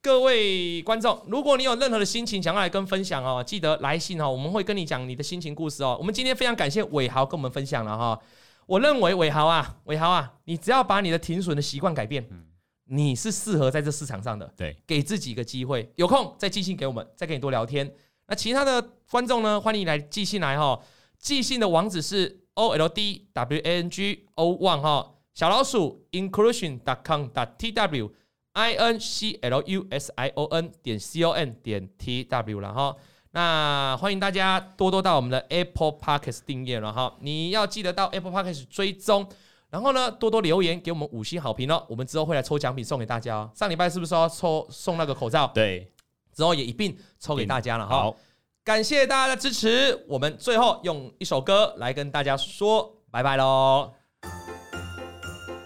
[0.00, 5.94] 各位观众，如果你有任何的心情想要来跟分享哦，记得来信哦，我们会跟你讲你的心情故事哦。
[5.98, 8.18] 我们今天非常感谢伟豪跟我们分享了哈，
[8.64, 12.26] 我认为伟豪啊，伟豪啊，你只要把你的停损的习惯改变。
[12.30, 12.44] 嗯
[12.90, 17.90] 你是适合在这市场上的，对，给自己一个机会，有空再寄信给我们，再跟你多聊天。
[18.26, 18.80] 那其他的
[19.10, 20.80] 观众呢，欢迎来寄信来哈，
[21.18, 27.70] 寄信的网址是 o l d w a n g o one 哈，小老鼠 inclusion dot com dot t
[27.72, 28.10] w
[28.52, 32.24] i n c l u s i o n 点 c o n 点 t
[32.24, 32.96] w 了哈。
[33.32, 39.28] 那欢迎大家多多到我们的 Apple Podcast 订阅了哈，你要记得到 Apple Podcast 追踪。
[39.70, 43.50] 然后呢，多多留言给我们五星好评哦，我们之后会来抽奖品送给大家哦。
[43.54, 45.46] 上礼拜是不是说要抽送那个口罩？
[45.48, 45.92] 对，
[46.34, 47.96] 之后也一并抽给大家了哈。
[47.96, 48.16] 好，
[48.64, 53.92] 感谢大家的支持，我们最后用一首歌来跟大家说拜拜喽。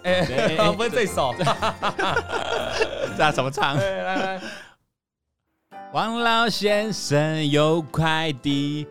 [0.03, 0.21] 哎，
[0.77, 1.33] 不是这首，
[3.17, 3.77] 这怎么唱？
[3.77, 4.41] 来来，
[5.93, 8.85] 王老先生有快递。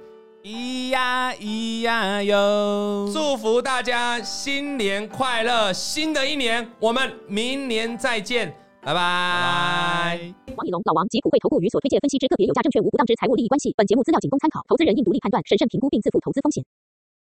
[0.44, 3.08] 咿呀咿呀哟！
[3.14, 5.72] 祝福大家新年快乐！
[5.72, 10.20] 新的一年，我们明年再见，拜拜。
[10.56, 13.72] 王以龙、老王及普惠投顾与所推荐分析之个别有价证券无不当之财务利益关系。
[13.78, 16.66] 本节目资料仅供参考，投资人应独立判断、审慎评估并自负投资风险。